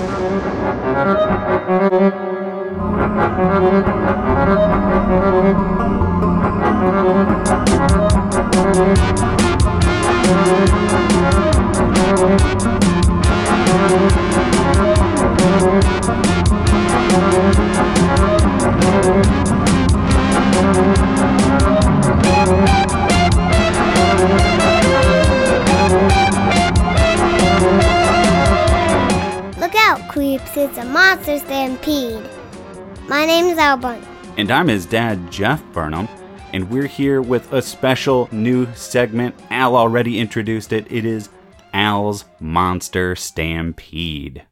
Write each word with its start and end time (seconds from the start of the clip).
Look 0.00 0.40
creeps, 30.38 30.56
it's 30.56 30.78
a 30.78 30.84
monster 30.84 31.38
stampede. 31.38 32.28
My 33.08 33.26
name's 33.26 33.58
Albert. 33.58 34.00
And 34.36 34.50
I'm 34.50 34.68
his 34.68 34.86
dad, 34.86 35.30
Jeff 35.30 35.62
Burnham, 35.72 36.08
and 36.52 36.70
we're 36.70 36.86
here 36.86 37.20
with 37.20 37.52
a 37.52 37.60
special 37.60 38.28
new 38.30 38.72
segment. 38.74 39.34
Al 39.50 39.74
already 39.76 40.20
introduced 40.20 40.72
it. 40.72 40.86
It 40.90 41.04
is 41.04 41.30
Al's 41.72 42.26
Monster 42.38 43.16
Stampede. 43.16 44.46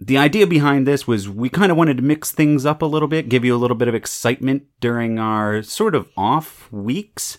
The 0.00 0.16
idea 0.16 0.46
behind 0.46 0.86
this 0.86 1.06
was 1.06 1.28
we 1.28 1.50
kind 1.50 1.70
of 1.70 1.76
wanted 1.76 1.98
to 1.98 2.02
mix 2.02 2.32
things 2.32 2.64
up 2.64 2.80
a 2.80 2.86
little 2.86 3.08
bit, 3.08 3.28
give 3.28 3.44
you 3.44 3.54
a 3.54 3.58
little 3.58 3.76
bit 3.76 3.88
of 3.88 3.94
excitement 3.94 4.64
during 4.80 5.18
our 5.18 5.62
sort 5.62 5.94
of 5.94 6.08
off 6.16 6.70
weeks. 6.72 7.38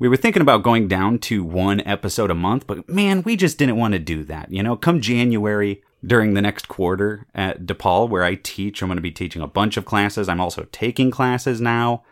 We 0.00 0.08
were 0.08 0.16
thinking 0.16 0.42
about 0.42 0.62
going 0.62 0.86
down 0.86 1.18
to 1.20 1.42
one 1.42 1.80
episode 1.80 2.30
a 2.30 2.34
month, 2.34 2.68
but 2.68 2.88
man, 2.88 3.22
we 3.22 3.34
just 3.34 3.58
didn't 3.58 3.78
want 3.78 3.92
to 3.94 3.98
do 3.98 4.22
that. 4.24 4.52
You 4.52 4.62
know, 4.62 4.76
come 4.76 5.00
January 5.00 5.82
during 6.06 6.34
the 6.34 6.42
next 6.42 6.68
quarter 6.68 7.26
at 7.34 7.66
DePaul, 7.66 8.08
where 8.08 8.22
I 8.22 8.36
teach, 8.36 8.80
I'm 8.80 8.88
going 8.88 8.96
to 8.96 9.02
be 9.02 9.10
teaching 9.10 9.42
a 9.42 9.48
bunch 9.48 9.76
of 9.76 9.84
classes. 9.84 10.28
I'm 10.28 10.40
also 10.40 10.68
taking 10.70 11.10
classes 11.10 11.60
now. 11.60 12.04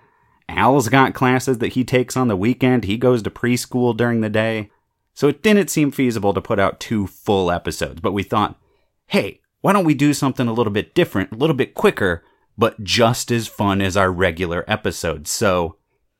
Al's 0.49 0.89
got 0.89 1.15
classes 1.15 1.59
that 1.59 1.75
he 1.75 1.85
takes 1.85 2.17
on 2.17 2.27
the 2.27 2.37
weekend. 2.37 2.85
He 2.85 2.97
goes 2.97 3.23
to 3.23 3.31
preschool 3.31 3.97
during 3.97 4.21
the 4.21 4.29
day. 4.29 4.71
So 5.15 5.29
it 5.29 5.43
didn't 5.43 5.71
seem 5.71 5.93
feasible 5.93 6.35
to 6.35 6.41
put 6.41 6.59
out 6.59 6.81
two 6.81 7.07
full 7.07 7.53
episodes, 7.53 8.01
but 8.01 8.13
we 8.13 8.25
thought, 8.25 8.59
hey, 9.07 9.41
why 9.61 9.73
don't 9.73 9.85
we 9.85 9.95
do 9.95 10.13
something 10.13 10.49
a 10.49 10.53
little 10.53 10.73
bit 10.73 10.95
different, 10.95 11.31
a 11.31 11.37
little 11.37 11.57
bit 11.57 11.75
quicker, 11.75 12.25
but 12.59 12.83
just 12.83 13.31
as 13.31 13.47
fun 13.47 13.81
as 13.81 13.97
our 13.97 14.11
regular 14.11 14.65
episodes? 14.67 15.31
So 15.31 15.77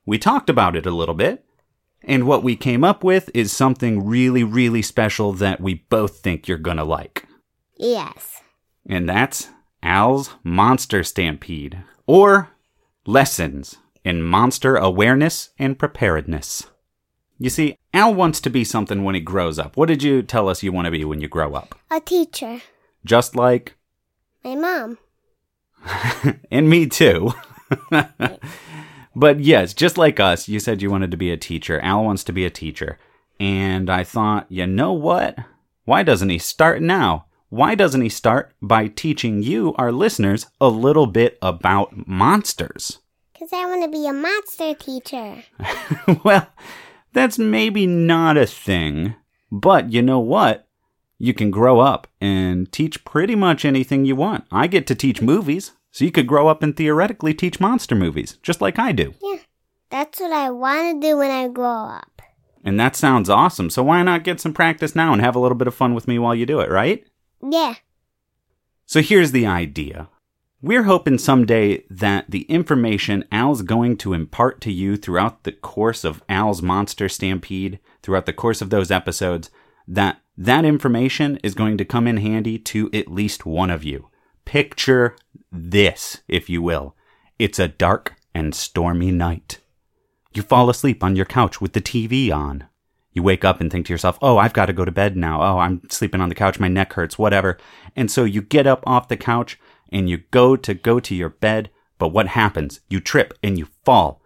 we 0.07 0.17
talked 0.17 0.49
about 0.49 0.77
it 0.77 0.87
a 0.87 0.93
little 0.93 1.15
bit. 1.15 1.46
And 2.03 2.27
what 2.27 2.43
we 2.43 2.57
came 2.57 2.85
up 2.85 3.03
with 3.03 3.31
is 3.35 3.53
something 3.53 4.07
really, 4.07 4.45
really 4.45 4.83
special 4.83 5.33
that 5.35 5.61
we 5.61 5.75
both 5.89 6.19
think 6.19 6.47
you're 6.47 6.59
gonna 6.59 6.85
like. 6.85 7.27
Yes. 7.77 8.43
And 8.89 9.09
that's 9.09 9.49
Al's 9.83 10.31
Monster 10.45 11.03
Stampede, 11.03 11.83
or 12.07 12.51
Lessons 13.07 13.77
in 14.05 14.23
Monster 14.23 14.77
Awareness 14.77 15.51
and 15.59 15.79
Preparedness. 15.79 16.69
You 17.39 17.51
see, 17.51 17.77
Al 17.93 18.15
wants 18.15 18.41
to 18.43 18.51
be 18.51 18.65
something 18.65 19.05
when 19.05 19.15
he 19.15 19.21
grows 19.21 19.59
up. 19.59 19.77
What 19.77 19.89
did 19.89 20.03
you 20.03 20.23
tell 20.23 20.49
us 20.49 20.63
you 20.63 20.73
want 20.73 20.87
to 20.87 20.91
be 20.91 21.05
when 21.05 21.21
you 21.21 21.29
grow 21.29 21.55
up? 21.55 21.75
A 21.91 22.01
teacher. 22.01 22.63
Just 23.05 23.37
like, 23.37 23.77
My 24.43 24.55
mom. 24.55 24.99
and 26.51 26.71
me 26.71 26.87
too. 26.87 27.33
but 29.17 29.41
yes, 29.41 29.73
just 29.73 29.97
like 29.97 30.21
us, 30.21 30.47
you 30.47 30.61
said 30.61 30.83
you 30.83 30.91
wanted 30.91 31.11
to 31.11 31.17
be 31.17 31.31
a 31.31 31.39
teacher. 31.39 31.81
Al 31.81 32.05
wants 32.05 32.23
to 32.25 32.35
be 32.35 32.45
a 32.45 32.51
teacher. 32.51 32.99
And 33.41 33.89
I 33.89 34.05
thought, 34.05 34.45
you 34.51 34.67
know 34.67 34.93
what? 34.93 35.39
Why 35.87 36.03
doesn't 36.03 36.29
he 36.29 36.39
start 36.39 36.83
now? 36.83 37.25
Why 37.49 37.75
doesn't 37.75 38.03
he 38.03 38.11
start 38.11 38.53
by 38.61 38.89
teaching 38.89 39.43
you, 39.43 39.75
our 39.79 39.91
listeners, 39.91 40.49
a 40.61 40.69
little 40.69 41.07
bit 41.07 41.39
about 41.41 42.07
monsters? 42.07 42.99
Because 43.33 43.55
I 43.55 43.65
want 43.65 43.85
to 43.85 43.91
be 43.91 44.07
a 44.07 44.13
monster 44.13 44.75
teacher. 44.75 45.45
well, 46.25 46.49
that's 47.15 47.39
maybe 47.39 47.87
not 47.87 48.37
a 48.37 48.45
thing. 48.45 49.15
But 49.51 49.91
you 49.91 50.03
know 50.03 50.19
what? 50.19 50.69
You 51.19 51.33
can 51.33 51.51
grow 51.51 51.81
up 51.81 52.07
and 52.21 52.71
teach 52.71 53.03
pretty 53.07 53.35
much 53.35 53.65
anything 53.65 54.05
you 54.05 54.15
want. 54.15 54.45
I 54.53 54.67
get 54.67 54.87
to 54.89 54.95
teach 54.95 55.23
movies, 55.23 55.73
so 55.97 56.05
you 56.05 56.13
could 56.13 56.27
grow 56.27 56.47
up 56.47 56.63
and 56.63 56.77
theoretically 56.77 57.33
teach 57.33 57.59
monster 57.59 57.95
movies, 57.95 58.37
just 58.43 58.61
like 58.61 58.79
I 58.79 58.93
do. 58.93 59.15
Yeah. 59.23 59.39
That's 59.89 60.21
what 60.21 60.31
I 60.31 60.51
want 60.51 61.01
to 61.01 61.09
do 61.09 61.17
when 61.17 61.31
I 61.31 61.49
grow 61.49 61.71
up. 61.71 62.21
And 62.63 62.79
that 62.79 62.95
sounds 62.95 63.31
awesome. 63.31 63.71
So 63.71 63.83
why 63.83 64.03
not 64.03 64.23
get 64.23 64.39
some 64.39 64.53
practice 64.53 64.95
now 64.95 65.15
and 65.15 65.23
have 65.23 65.35
a 65.35 65.39
little 65.39 65.57
bit 65.57 65.69
of 65.69 65.75
fun 65.75 65.95
with 65.95 66.07
me 66.07 66.19
while 66.19 66.35
you 66.35 66.45
do 66.45 66.61
it, 66.61 66.71
right? 66.71 67.03
Yeah. 67.43 67.77
So 68.85 69.01
here's 69.01 69.33
the 69.33 69.47
idea. 69.47 70.11
We're 70.61 70.83
hoping 70.83 71.17
someday 71.17 71.85
that 71.89 72.31
the 72.31 72.43
information 72.43 73.25
Al's 73.33 73.63
going 73.63 73.97
to 73.97 74.13
impart 74.13 74.61
to 74.63 74.71
you 74.71 74.99
throughout 74.99 75.45
the 75.45 75.53
course 75.53 76.05
of 76.05 76.23
Al's 76.29 76.61
Monster 76.61 77.09
Stampede, 77.09 77.79
throughout 78.03 78.27
the 78.27 78.35
course 78.35 78.61
of 78.61 78.69
those 78.69 78.91
episodes, 78.91 79.51
that 79.89 80.21
that 80.37 80.67
information 80.67 81.39
is 81.43 81.55
going 81.55 81.79
to 81.79 81.87
come 81.87 82.07
in 82.07 82.19
handy 82.19 82.59
to 82.59 82.91
at 82.93 83.11
least 83.11 83.47
one 83.47 83.71
of 83.71 83.83
you. 83.83 84.11
Picture 84.47 85.17
this, 85.53 86.23
if 86.29 86.49
you 86.49 86.63
will. 86.63 86.97
It's 87.39 87.59
a 87.59 87.69
dark 87.69 88.15
and 88.35 88.55
stormy 88.55 89.11
night. 89.11 89.59
You 90.33 90.43
fall 90.43 90.71
asleep 90.71 91.05
on 91.05 91.17
your 91.17 91.27
couch 91.27 91.61
with 91.61 91.75
the 91.75 91.81
TV 91.83 92.33
on. 92.33 92.65
You 93.13 93.23
wake 93.23 93.45
up 93.45 93.61
and 93.61 93.71
think 93.71 93.87
to 93.87 93.93
yourself, 93.93 94.19
oh, 94.23 94.39
I've 94.39 94.53
got 94.53 94.67
to 94.67 94.73
go 94.73 94.85
to 94.85 94.93
bed 94.93 95.17
now. 95.17 95.43
Oh, 95.43 95.59
I'm 95.59 95.83
sleeping 95.91 96.21
on 96.21 96.29
the 96.29 96.35
couch. 96.35 96.61
My 96.61 96.69
neck 96.69 96.93
hurts, 96.93 97.19
whatever. 97.19 97.59
And 97.97 98.11
so 98.11 98.25
you 98.25 98.41
get 98.41 98.67
up 98.67 98.83
off 98.87 99.09
the 99.09 99.17
couch 99.17 99.59
and 99.91 100.09
you 100.09 100.19
go 100.31 100.55
to 100.55 100.75
go 100.75 101.01
to 101.01 101.15
your 101.15 101.31
bed. 101.31 101.71
But 101.99 102.09
what 102.09 102.29
happens? 102.29 102.81
You 102.89 103.01
trip 103.01 103.35
and 103.43 103.59
you 103.59 103.69
fall 103.85 104.23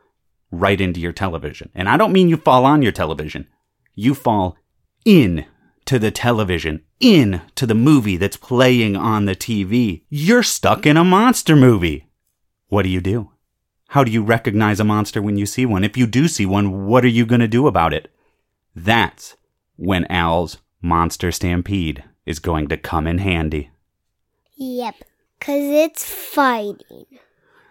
right 0.50 0.80
into 0.80 1.00
your 1.00 1.12
television. 1.12 1.70
And 1.74 1.88
I 1.88 1.96
don't 1.96 2.12
mean 2.12 2.28
you 2.28 2.36
fall 2.36 2.66
on 2.66 2.82
your 2.82 2.92
television. 2.92 3.46
You 3.94 4.14
fall 4.14 4.56
in 5.06 5.46
to 5.90 5.98
the 5.98 6.12
television, 6.12 6.84
in 7.00 7.42
to 7.56 7.66
the 7.66 7.74
movie 7.74 8.16
that's 8.16 8.36
playing 8.36 8.94
on 8.94 9.24
the 9.24 9.34
TV. 9.34 10.02
You're 10.08 10.44
stuck 10.44 10.86
in 10.86 10.96
a 10.96 11.02
monster 11.02 11.56
movie. 11.56 12.06
What 12.68 12.82
do 12.82 12.88
you 12.88 13.00
do? 13.00 13.32
How 13.88 14.04
do 14.04 14.12
you 14.12 14.22
recognize 14.22 14.78
a 14.78 14.84
monster 14.84 15.20
when 15.20 15.36
you 15.36 15.46
see 15.46 15.66
one? 15.66 15.82
If 15.82 15.96
you 15.96 16.06
do 16.06 16.28
see 16.28 16.46
one, 16.46 16.86
what 16.86 17.04
are 17.04 17.08
you 17.08 17.26
going 17.26 17.40
to 17.40 17.48
do 17.48 17.66
about 17.66 17.92
it? 17.92 18.08
That's 18.72 19.34
when 19.74 20.04
Al's 20.04 20.58
Monster 20.80 21.32
Stampede 21.32 22.04
is 22.24 22.38
going 22.38 22.68
to 22.68 22.76
come 22.76 23.08
in 23.08 23.18
handy. 23.18 23.70
Yep. 24.58 24.94
Because 25.40 25.64
it's 25.64 26.04
fighting. 26.04 27.06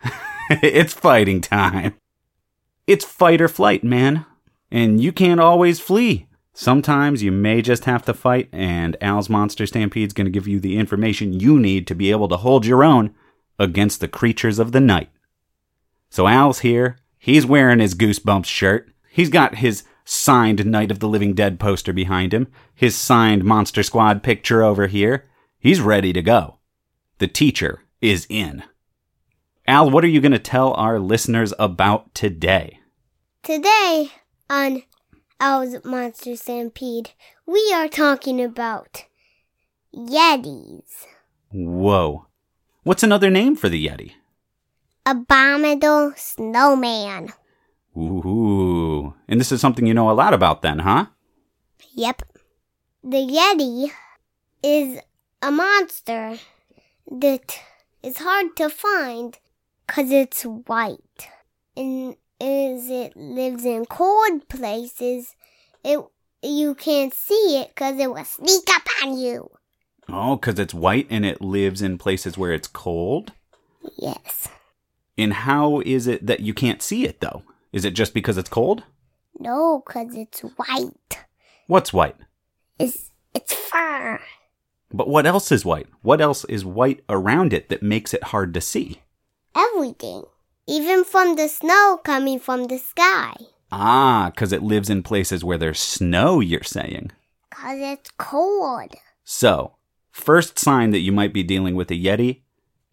it's 0.50 0.94
fighting 0.94 1.40
time. 1.40 1.94
It's 2.86 3.06
fight 3.06 3.40
or 3.40 3.48
flight, 3.48 3.86
man. 3.86 4.26
And 4.70 5.02
you 5.02 5.14
can't 5.14 5.40
always 5.40 5.80
flee. 5.80 6.28
Sometimes 6.62 7.24
you 7.24 7.32
may 7.32 7.62
just 7.62 7.86
have 7.86 8.04
to 8.04 8.14
fight, 8.14 8.50
and 8.52 8.98
Al's 9.00 9.30
Monster 9.30 9.66
Stampede's 9.66 10.12
going 10.12 10.26
to 10.26 10.30
give 10.30 10.46
you 10.46 10.60
the 10.60 10.78
information 10.78 11.40
you 11.40 11.58
need 11.58 11.88
to 11.88 11.96
be 11.96 12.12
able 12.12 12.28
to 12.28 12.36
hold 12.36 12.66
your 12.66 12.84
own 12.84 13.16
against 13.58 14.02
the 14.02 14.10
creatures 14.10 14.60
of 14.60 14.74
the 14.74 14.82
night. 14.82 15.10
So 16.10 16.28
Al's 16.28 16.60
here. 16.60 16.98
He's 17.18 17.46
wearing 17.46 17.80
his 17.80 17.96
Goosebumps 17.96 18.44
shirt. 18.44 18.92
He's 19.10 19.30
got 19.30 19.60
his 19.60 19.84
signed 20.04 20.66
Night 20.66 20.92
of 20.92 21.00
the 21.00 21.08
Living 21.08 21.34
Dead 21.34 21.62
poster 21.62 21.94
behind 21.94 22.34
him, 22.34 22.48
his 22.76 22.94
signed 22.94 23.46
Monster 23.46 23.82
Squad 23.82 24.22
picture 24.22 24.62
over 24.62 24.88
here. 24.88 25.30
He's 25.60 25.80
ready 25.80 26.12
to 26.12 26.22
go. 26.22 26.58
The 27.20 27.30
teacher 27.30 27.84
is 28.02 28.28
in. 28.30 28.64
Al, 29.66 29.90
what 29.90 30.04
are 30.04 30.08
you 30.08 30.20
going 30.20 30.34
to 30.34 30.40
tell 30.40 30.74
our 30.74 31.00
listeners 31.00 31.54
about 31.58 32.14
today? 32.14 32.82
Today 33.44 34.12
on 34.50 34.84
Al's 35.42 35.86
Monster 35.86 36.36
Stampede, 36.36 37.12
we 37.46 37.72
are 37.74 37.88
talking 37.88 38.42
about 38.42 39.06
Yetis. 39.96 41.06
Whoa. 41.50 42.28
What's 42.84 43.04
another 43.04 43.30
name 43.30 43.56
for 43.56 43.70
the 43.70 43.88
Yeti? 43.88 44.12
Abominable 45.06 46.14
Snowman. 46.18 47.32
Ooh. 47.98 49.14
And 49.30 49.40
this 49.40 49.54
is 49.54 49.62
something 49.62 49.88
you 49.88 49.94
know 49.94 50.10
a 50.10 50.12
lot 50.12 50.34
about 50.34 50.62
then, 50.62 50.80
huh? 50.80 51.06
Yep. 51.94 52.24
The 53.02 53.26
Yeti 53.26 53.92
is 54.62 55.00
a 55.42 55.52
monster 55.52 56.38
that 57.10 57.62
is 58.04 58.18
hard 58.18 58.58
to 58.58 58.70
find 58.70 59.40
because 59.88 60.12
it's 60.12 60.44
white. 60.44 61.30
And 61.78 62.18
as 62.42 62.90
it 62.90 63.16
lives 63.16 63.66
in 63.66 63.86
cold 63.86 64.48
places, 64.48 65.36
it 65.84 66.00
you 66.42 66.74
can't 66.76 67.14
see 67.14 67.60
it 67.62 67.70
because 67.70 68.00
it 68.00 68.12
will 68.12 68.24
sneak 68.24 68.70
up 68.70 68.84
on 69.04 69.18
you. 69.18 69.50
Oh, 70.08 70.36
because 70.36 70.58
it's 70.58 70.74
white 70.74 71.08
and 71.10 71.26
it 71.26 71.42
lives 71.42 71.82
in 71.82 71.98
places 71.98 72.38
where 72.38 72.54
it's 72.54 72.68
cold? 72.68 73.34
Yes. 73.98 74.48
And 75.18 75.34
how 75.34 75.82
is 75.82 76.08
it 76.08 76.26
that 76.26 76.40
you 76.40 76.54
can't 76.54 76.82
see 76.82 77.06
it, 77.06 77.20
though? 77.20 77.44
Is 77.72 77.86
it 77.86 77.92
just 77.92 78.14
because 78.14 78.38
it's 78.38 78.50
cold? 78.50 78.84
No, 79.38 79.84
because 79.86 80.16
it's 80.16 80.40
white. 80.42 81.20
What's 81.68 81.94
white? 81.94 82.16
It's, 82.80 83.12
it's 83.34 83.54
fur. 83.54 84.20
But 84.92 85.08
what 85.08 85.28
else 85.28 85.52
is 85.52 85.66
white? 85.66 85.88
What 86.02 86.22
else 86.22 86.46
is 86.46 86.66
white 86.66 87.04
around 87.10 87.54
it 87.54 87.70
that 87.70 87.84
makes 87.84 88.14
it 88.14 88.24
hard 88.26 88.54
to 88.56 88.62
see? 88.62 89.02
Everything. 89.56 90.24
Even 90.70 91.04
from 91.04 91.36
the 91.36 91.48
snow 91.48 92.00
coming 92.04 92.40
from 92.40 92.66
the 92.66 92.78
sky. 92.78 93.34
Ah, 93.72 94.30
because 94.32 94.54
it 94.54 94.62
lives 94.62 94.88
in 94.88 95.02
places 95.02 95.44
where 95.44 95.58
there's 95.58 95.80
snow, 95.80 96.42
you're 96.42 96.62
saying. 96.62 97.12
Cause 97.50 97.80
it's 97.80 98.12
cold. 98.20 98.94
So, 99.24 99.78
first 100.12 100.60
sign 100.60 100.92
that 100.92 101.00
you 101.00 101.12
might 101.12 101.34
be 101.34 101.42
dealing 101.42 101.74
with 101.74 101.90
a 101.90 101.96
Yeti 101.96 102.42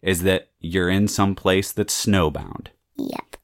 is 0.01 0.23
that 0.23 0.49
you're 0.59 0.89
in 0.89 1.07
some 1.07 1.35
place 1.35 1.71
that's 1.71 2.05
snowbound. 2.05 2.69
Yep. 2.97 3.37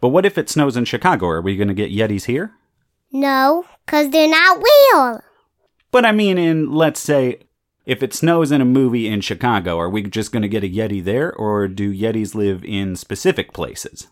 But 0.00 0.08
what 0.08 0.26
if 0.26 0.36
it 0.36 0.50
snows 0.50 0.76
in 0.76 0.84
Chicago? 0.84 1.28
Are 1.28 1.40
we 1.40 1.56
going 1.56 1.68
to 1.68 1.74
get 1.74 1.92
Yetis 1.92 2.24
here? 2.24 2.52
No, 3.12 3.66
cause 3.86 4.10
they're 4.10 4.28
not 4.28 4.58
real. 4.58 5.20
But 5.92 6.04
I 6.04 6.10
mean, 6.10 6.38
in, 6.38 6.72
let's 6.72 7.00
say, 7.00 7.38
if 7.86 8.02
it 8.02 8.14
snows 8.14 8.52
in 8.52 8.60
a 8.60 8.66
movie 8.66 9.06
in 9.08 9.20
Chicago, 9.20 9.78
are 9.78 9.90
we 9.90 10.02
just 10.02 10.32
going 10.32 10.42
to 10.42 10.48
get 10.48 10.64
a 10.64 10.68
Yeti 10.68 11.02
there, 11.02 11.32
or 11.34 11.68
do 11.68 11.92
Yetis 11.92 12.34
live 12.34 12.64
in 12.64 12.96
specific 12.96 13.52
places? 13.52 14.08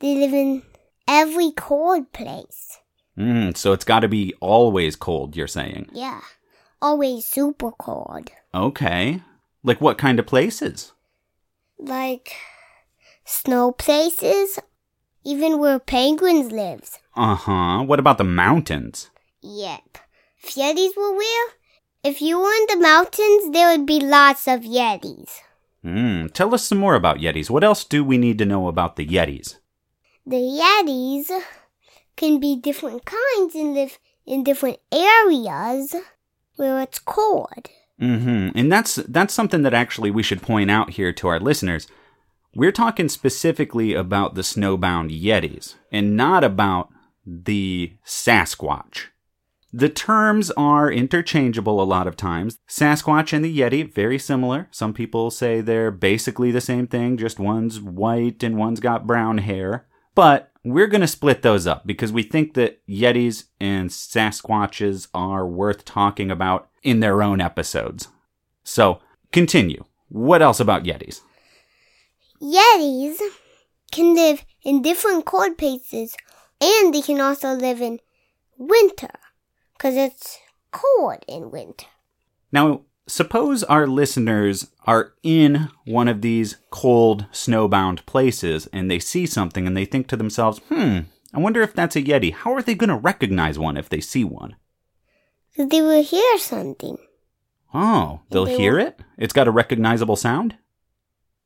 They 0.00 0.14
live 0.16 0.34
in 0.34 0.62
every 1.08 1.52
cold 1.52 2.12
place. 2.12 2.78
Mm, 3.18 3.56
so 3.56 3.72
it's 3.72 3.84
got 3.84 4.00
to 4.00 4.08
be 4.08 4.34
always 4.40 4.96
cold, 4.96 5.36
you're 5.36 5.46
saying. 5.46 5.88
Yeah. 5.92 6.20
Always 6.82 7.26
super 7.26 7.70
cold. 7.72 8.30
Okay. 8.52 9.22
Like 9.62 9.80
what 9.80 9.98
kind 9.98 10.18
of 10.18 10.26
places? 10.26 10.92
Like 11.78 12.32
snow 13.24 13.72
places. 13.72 14.58
Even 15.24 15.58
where 15.58 15.78
penguins 15.78 16.52
lives. 16.52 16.98
Uh 17.16 17.36
huh. 17.36 17.82
What 17.84 17.98
about 17.98 18.18
the 18.18 18.24
mountains? 18.24 19.08
Yep. 19.40 19.98
If 20.42 20.54
Yetis 20.54 20.94
were 20.96 21.16
real, 21.16 21.46
if 22.04 22.20
you 22.20 22.38
were 22.38 22.52
in 22.52 22.66
the 22.68 22.80
mountains, 22.80 23.50
there 23.52 23.76
would 23.76 23.86
be 23.86 23.98
lots 23.98 24.46
of 24.46 24.60
Yetis. 24.60 25.40
Hmm. 25.82 26.26
Tell 26.28 26.54
us 26.54 26.64
some 26.64 26.78
more 26.78 26.94
about 26.94 27.18
Yetis. 27.18 27.50
What 27.50 27.64
else 27.64 27.84
do 27.84 28.04
we 28.04 28.18
need 28.18 28.38
to 28.38 28.44
know 28.46 28.68
about 28.68 28.96
the 28.96 29.06
Yetis? 29.06 29.56
The 30.26 30.36
Yetis 30.36 31.42
can 32.16 32.38
be 32.38 32.56
different 32.56 33.04
kinds 33.04 33.54
and 33.54 33.74
live 33.74 33.98
in 34.26 34.44
different 34.44 34.78
areas 34.92 35.94
where 36.56 36.80
it's 36.80 36.98
cold. 36.98 37.68
hmm 37.98 38.48
And 38.54 38.70
that's 38.70 38.96
that's 38.96 39.34
something 39.34 39.62
that 39.62 39.74
actually 39.74 40.10
we 40.10 40.22
should 40.22 40.42
point 40.42 40.70
out 40.70 40.90
here 40.90 41.12
to 41.12 41.28
our 41.28 41.40
listeners. 41.40 41.86
We're 42.54 42.72
talking 42.72 43.08
specifically 43.08 43.94
about 43.94 44.36
the 44.36 44.42
snowbound 44.42 45.10
Yetis 45.10 45.74
and 45.90 46.16
not 46.16 46.44
about 46.44 46.88
the 47.26 47.94
Sasquatch. 48.06 49.06
The 49.76 49.88
terms 49.88 50.52
are 50.52 50.88
interchangeable 50.88 51.82
a 51.82 51.82
lot 51.82 52.06
of 52.06 52.16
times. 52.16 52.60
Sasquatch 52.68 53.32
and 53.32 53.44
the 53.44 53.58
Yeti, 53.58 53.92
very 53.92 54.20
similar. 54.20 54.68
Some 54.70 54.94
people 54.94 55.32
say 55.32 55.60
they're 55.60 55.90
basically 55.90 56.52
the 56.52 56.60
same 56.60 56.86
thing, 56.86 57.16
just 57.16 57.40
one's 57.40 57.80
white 57.80 58.44
and 58.44 58.56
one's 58.56 58.78
got 58.78 59.04
brown 59.04 59.38
hair. 59.38 59.88
But 60.14 60.52
we're 60.62 60.86
going 60.86 61.00
to 61.00 61.08
split 61.08 61.42
those 61.42 61.66
up 61.66 61.88
because 61.88 62.12
we 62.12 62.22
think 62.22 62.54
that 62.54 62.86
Yetis 62.86 63.46
and 63.58 63.90
Sasquatches 63.90 65.08
are 65.12 65.44
worth 65.44 65.84
talking 65.84 66.30
about 66.30 66.68
in 66.84 67.00
their 67.00 67.20
own 67.20 67.40
episodes. 67.40 68.06
So, 68.62 69.00
continue. 69.32 69.82
What 70.08 70.40
else 70.40 70.60
about 70.60 70.84
Yetis? 70.84 71.20
Yetis 72.40 73.18
can 73.90 74.14
live 74.14 74.44
in 74.62 74.82
different 74.82 75.24
cold 75.24 75.58
places 75.58 76.14
and 76.60 76.94
they 76.94 77.02
can 77.02 77.20
also 77.20 77.54
live 77.54 77.80
in 77.80 77.98
winter 78.56 79.10
because 79.76 79.96
it's 79.96 80.38
cold 80.72 81.24
in 81.28 81.50
winter. 81.50 81.86
Now, 82.52 82.82
suppose 83.06 83.62
our 83.64 83.86
listeners 83.86 84.70
are 84.86 85.12
in 85.22 85.68
one 85.84 86.08
of 86.08 86.22
these 86.22 86.56
cold, 86.70 87.26
snowbound 87.32 88.04
places 88.06 88.66
and 88.72 88.90
they 88.90 88.98
see 88.98 89.26
something 89.26 89.66
and 89.66 89.76
they 89.76 89.84
think 89.84 90.06
to 90.08 90.16
themselves, 90.16 90.60
hmm, 90.68 91.00
I 91.32 91.38
wonder 91.38 91.62
if 91.62 91.74
that's 91.74 91.96
a 91.96 92.02
Yeti. 92.02 92.32
How 92.32 92.52
are 92.54 92.62
they 92.62 92.74
going 92.74 92.90
to 92.90 92.96
recognize 92.96 93.58
one 93.58 93.76
if 93.76 93.88
they 93.88 94.00
see 94.00 94.24
one? 94.24 94.56
They 95.56 95.82
will 95.82 96.02
hear 96.02 96.38
something. 96.38 96.98
Oh, 97.72 98.20
they'll 98.30 98.44
They 98.44 98.56
hear 98.56 98.76
will- 98.78 98.86
it? 98.88 99.00
It's 99.18 99.32
got 99.32 99.48
a 99.48 99.52
recognizable 99.52 100.16
sound? 100.16 100.56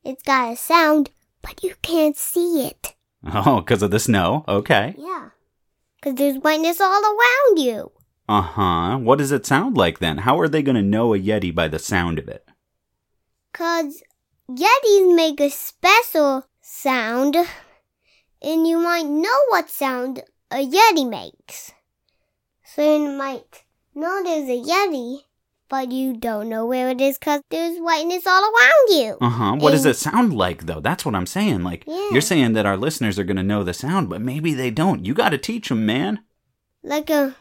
It's 0.04 0.22
got 0.22 0.52
a 0.52 0.56
sound, 0.56 1.10
but 1.42 1.62
you 1.62 1.74
can't 1.82 2.16
see 2.16 2.66
it. 2.66 2.94
Oh, 3.34 3.60
because 3.60 3.82
of 3.82 3.90
the 3.90 3.98
snow. 3.98 4.44
Okay. 4.46 4.94
Yeah. 4.96 5.30
Because 5.96 6.14
there's 6.16 6.36
whiteness 6.36 6.80
all 6.80 7.02
around 7.02 7.58
you. 7.58 7.90
Uh 8.28 8.42
huh. 8.42 8.98
What 8.98 9.18
does 9.18 9.32
it 9.32 9.46
sound 9.46 9.76
like 9.76 9.98
then? 10.00 10.18
How 10.18 10.38
are 10.38 10.48
they 10.48 10.62
going 10.62 10.76
to 10.76 10.82
know 10.82 11.14
a 11.14 11.18
Yeti 11.18 11.54
by 11.54 11.68
the 11.68 11.78
sound 11.78 12.18
of 12.18 12.28
it? 12.28 12.46
Because 13.52 14.02
Yetis 14.50 15.14
make 15.16 15.40
a 15.40 15.48
special 15.50 16.44
sound, 16.60 17.36
and 18.42 18.66
you 18.66 18.78
might 18.78 19.06
know 19.06 19.38
what 19.48 19.70
sound 19.70 20.22
a 20.50 20.56
Yeti 20.66 21.08
makes. 21.08 21.72
So 22.64 22.82
you 22.98 23.10
might 23.10 23.64
know 23.94 24.22
there's 24.22 24.48
a 24.48 24.62
Yeti, 24.62 25.20
but 25.70 25.90
you 25.90 26.14
don't 26.16 26.50
know 26.50 26.66
where 26.66 26.90
it 26.90 27.00
is 27.00 27.18
because 27.18 27.40
there's 27.50 27.78
whiteness 27.78 28.26
all 28.26 28.42
around 28.42 28.88
you. 28.90 29.16
Uh 29.22 29.30
huh. 29.30 29.56
What 29.56 29.70
does 29.70 29.86
it 29.86 29.96
sound 29.96 30.34
like 30.34 30.66
though? 30.66 30.80
That's 30.80 31.04
what 31.06 31.14
I'm 31.14 31.26
saying. 31.26 31.62
Like 31.64 31.84
Yeah. 31.86 32.08
you're 32.12 32.20
saying 32.20 32.52
that 32.52 32.66
our 32.66 32.76
listeners 32.76 33.18
are 33.18 33.24
going 33.24 33.36
to 33.38 33.42
know 33.42 33.64
the 33.64 33.72
sound, 33.74 34.10
but 34.10 34.20
maybe 34.20 34.52
they 34.52 34.70
don't. 34.70 35.06
You 35.06 35.14
got 35.14 35.30
to 35.30 35.38
teach 35.38 35.70
them, 35.70 35.86
man. 35.86 36.20
Like 36.82 37.10
a 37.10 37.34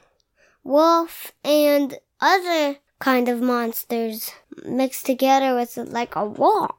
wolf 0.68 1.32
and 1.44 1.98
other 2.20 2.78
kind 3.00 3.30
of 3.30 3.42
monsters 3.42 4.32
mixed 4.66 5.06
together 5.06 5.56
with 5.56 5.78
like 5.78 6.16
a 6.16 6.28
roar. 6.28 6.76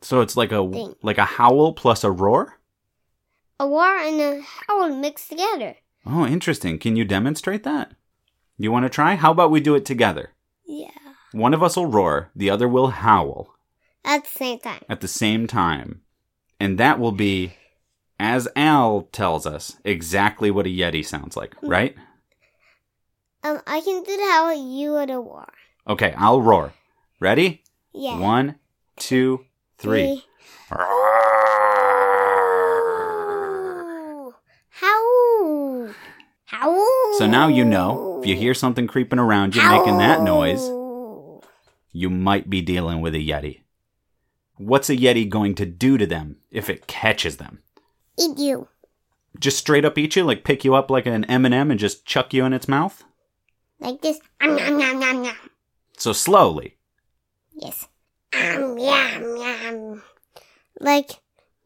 So 0.00 0.20
it's 0.20 0.36
like 0.36 0.52
a 0.52 0.68
Thing. 0.68 0.94
like 1.02 1.18
a 1.18 1.24
howl 1.24 1.72
plus 1.72 2.04
a 2.04 2.10
roar. 2.10 2.58
A 3.58 3.66
roar 3.66 3.96
and 3.98 4.20
a 4.20 4.42
howl 4.42 4.94
mixed 4.94 5.30
together. 5.30 5.76
Oh, 6.04 6.26
interesting. 6.26 6.78
Can 6.78 6.96
you 6.96 7.04
demonstrate 7.04 7.62
that? 7.64 7.92
You 8.58 8.70
want 8.72 8.84
to 8.84 8.88
try? 8.90 9.14
How 9.16 9.32
about 9.32 9.50
we 9.50 9.60
do 9.60 9.74
it 9.74 9.84
together? 9.84 10.30
Yeah. 10.66 10.90
One 11.32 11.54
of 11.54 11.62
us 11.62 11.76
will 11.76 11.86
roar, 11.86 12.30
the 12.34 12.50
other 12.50 12.68
will 12.68 12.88
howl 12.88 13.54
At 14.04 14.24
the 14.24 14.30
same 14.30 14.58
time. 14.60 14.82
at 14.88 15.00
the 15.00 15.08
same 15.08 15.46
time. 15.46 16.02
And 16.58 16.78
that 16.78 16.98
will 16.98 17.12
be, 17.12 17.54
as 18.18 18.48
Al 18.56 19.08
tells 19.12 19.46
us, 19.46 19.76
exactly 19.84 20.50
what 20.50 20.66
a 20.66 20.70
Yeti 20.70 21.04
sounds 21.04 21.36
like, 21.36 21.54
mm. 21.60 21.68
right? 21.68 21.94
Um, 23.46 23.60
I 23.64 23.80
can 23.80 24.02
do 24.02 24.18
howl, 24.28 24.54
you 24.54 24.96
are 24.96 25.06
the 25.06 25.20
roar. 25.20 25.46
Okay, 25.86 26.12
I'll 26.18 26.42
roar. 26.42 26.72
Ready? 27.20 27.62
Yeah. 27.94 28.18
One, 28.18 28.56
two, 28.96 29.44
three. 29.78 30.24
Howl. 34.68 35.94
Howl. 36.46 37.18
So 37.18 37.28
now 37.28 37.46
you 37.46 37.64
know, 37.64 38.18
if 38.20 38.26
you 38.26 38.34
hear 38.34 38.52
something 38.52 38.88
creeping 38.88 39.20
around 39.20 39.54
you 39.54 39.62
making 39.62 39.98
that 39.98 40.22
noise, 40.22 40.68
you 41.92 42.10
might 42.10 42.50
be 42.50 42.60
dealing 42.62 43.00
with 43.00 43.14
a 43.14 43.24
Yeti. 43.24 43.60
What's 44.56 44.90
a 44.90 44.96
Yeti 44.96 45.28
going 45.28 45.54
to 45.54 45.66
do 45.66 45.96
to 45.98 46.06
them 46.06 46.38
if 46.50 46.68
it 46.68 46.88
catches 46.88 47.36
them? 47.36 47.62
Eat 48.18 48.38
you. 48.38 48.66
Just 49.38 49.58
straight 49.58 49.84
up 49.84 49.96
eat 49.98 50.16
you, 50.16 50.24
like 50.24 50.42
pick 50.42 50.64
you 50.64 50.74
up 50.74 50.90
like 50.90 51.06
an 51.06 51.24
M&M 51.26 51.70
and 51.70 51.78
just 51.78 52.04
chuck 52.04 52.34
you 52.34 52.44
in 52.44 52.52
its 52.52 52.66
mouth? 52.66 53.04
Like 53.80 54.00
this. 54.02 54.18
Um, 54.40 54.56
yum, 54.58 54.80
yum, 54.80 55.00
yum, 55.02 55.24
yum. 55.24 55.36
So 55.98 56.12
slowly. 56.12 56.76
Yes. 57.54 57.86
Um, 58.34 58.78
yum, 58.78 59.36
yum. 59.36 60.02
Like 60.80 61.10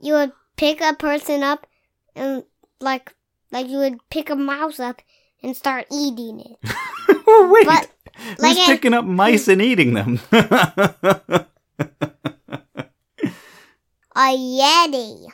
you 0.01 0.15
would 0.15 0.33
pick 0.57 0.81
a 0.81 0.95
person 0.95 1.43
up 1.43 1.67
and 2.15 2.45
like 2.81 3.15
like 3.53 3.69
you 3.69 3.79
would 3.79 3.99
pick 4.11 4.31
a 4.31 4.37
mouse 4.37 4.79
up 4.81 5.03
and 5.43 5.57
start 5.57 5.87
eating 5.93 6.41
it. 6.41 6.59
wait. 7.27 7.67
But, 7.67 7.91
like 8.39 8.57
Who's 8.57 8.59
I- 8.59 8.67
picking 8.67 8.95
up 8.95 9.05
mice 9.05 9.49
and 9.49 9.63
eating 9.63 9.95
them? 9.95 10.21
A 14.17 14.37
yeti. 14.37 15.29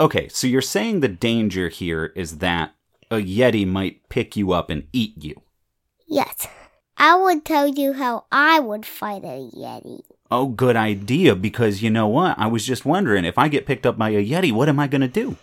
okay, 0.00 0.28
so 0.28 0.46
you're 0.46 0.62
saying 0.62 1.00
the 1.00 1.08
danger 1.08 1.68
here 1.68 2.12
is 2.14 2.38
that 2.38 2.74
a 3.10 3.16
Yeti 3.16 3.66
might 3.66 4.08
pick 4.08 4.36
you 4.36 4.52
up 4.52 4.70
and 4.70 4.84
eat 4.92 5.12
you. 5.22 5.42
Yes. 6.14 6.46
I 6.96 7.16
would 7.16 7.44
tell 7.44 7.66
you 7.66 7.94
how 7.94 8.26
I 8.30 8.60
would 8.60 8.86
fight 8.86 9.24
a 9.24 9.50
yeti. 9.50 10.02
Oh, 10.30 10.46
good 10.46 10.76
idea, 10.76 11.34
because 11.34 11.82
you 11.82 11.90
know 11.90 12.06
what? 12.06 12.38
I 12.38 12.46
was 12.46 12.64
just 12.64 12.84
wondering 12.84 13.24
if 13.24 13.36
I 13.36 13.48
get 13.48 13.66
picked 13.66 13.84
up 13.84 13.98
by 13.98 14.10
a 14.10 14.24
Yeti, 14.24 14.52
what 14.52 14.68
am 14.68 14.78
I 14.78 14.86
going 14.86 15.00
to 15.00 15.08
do? 15.08 15.36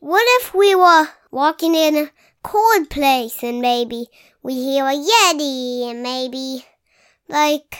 What 0.00 0.24
if 0.40 0.52
we 0.52 0.74
were 0.74 1.10
walking 1.30 1.76
in 1.76 1.96
a 1.96 2.10
cold 2.42 2.90
place 2.90 3.44
and 3.44 3.60
maybe 3.60 4.08
we 4.42 4.54
hear 4.54 4.84
a 4.84 4.94
yeti 4.94 5.88
and 5.88 6.02
maybe 6.02 6.64
like 7.28 7.78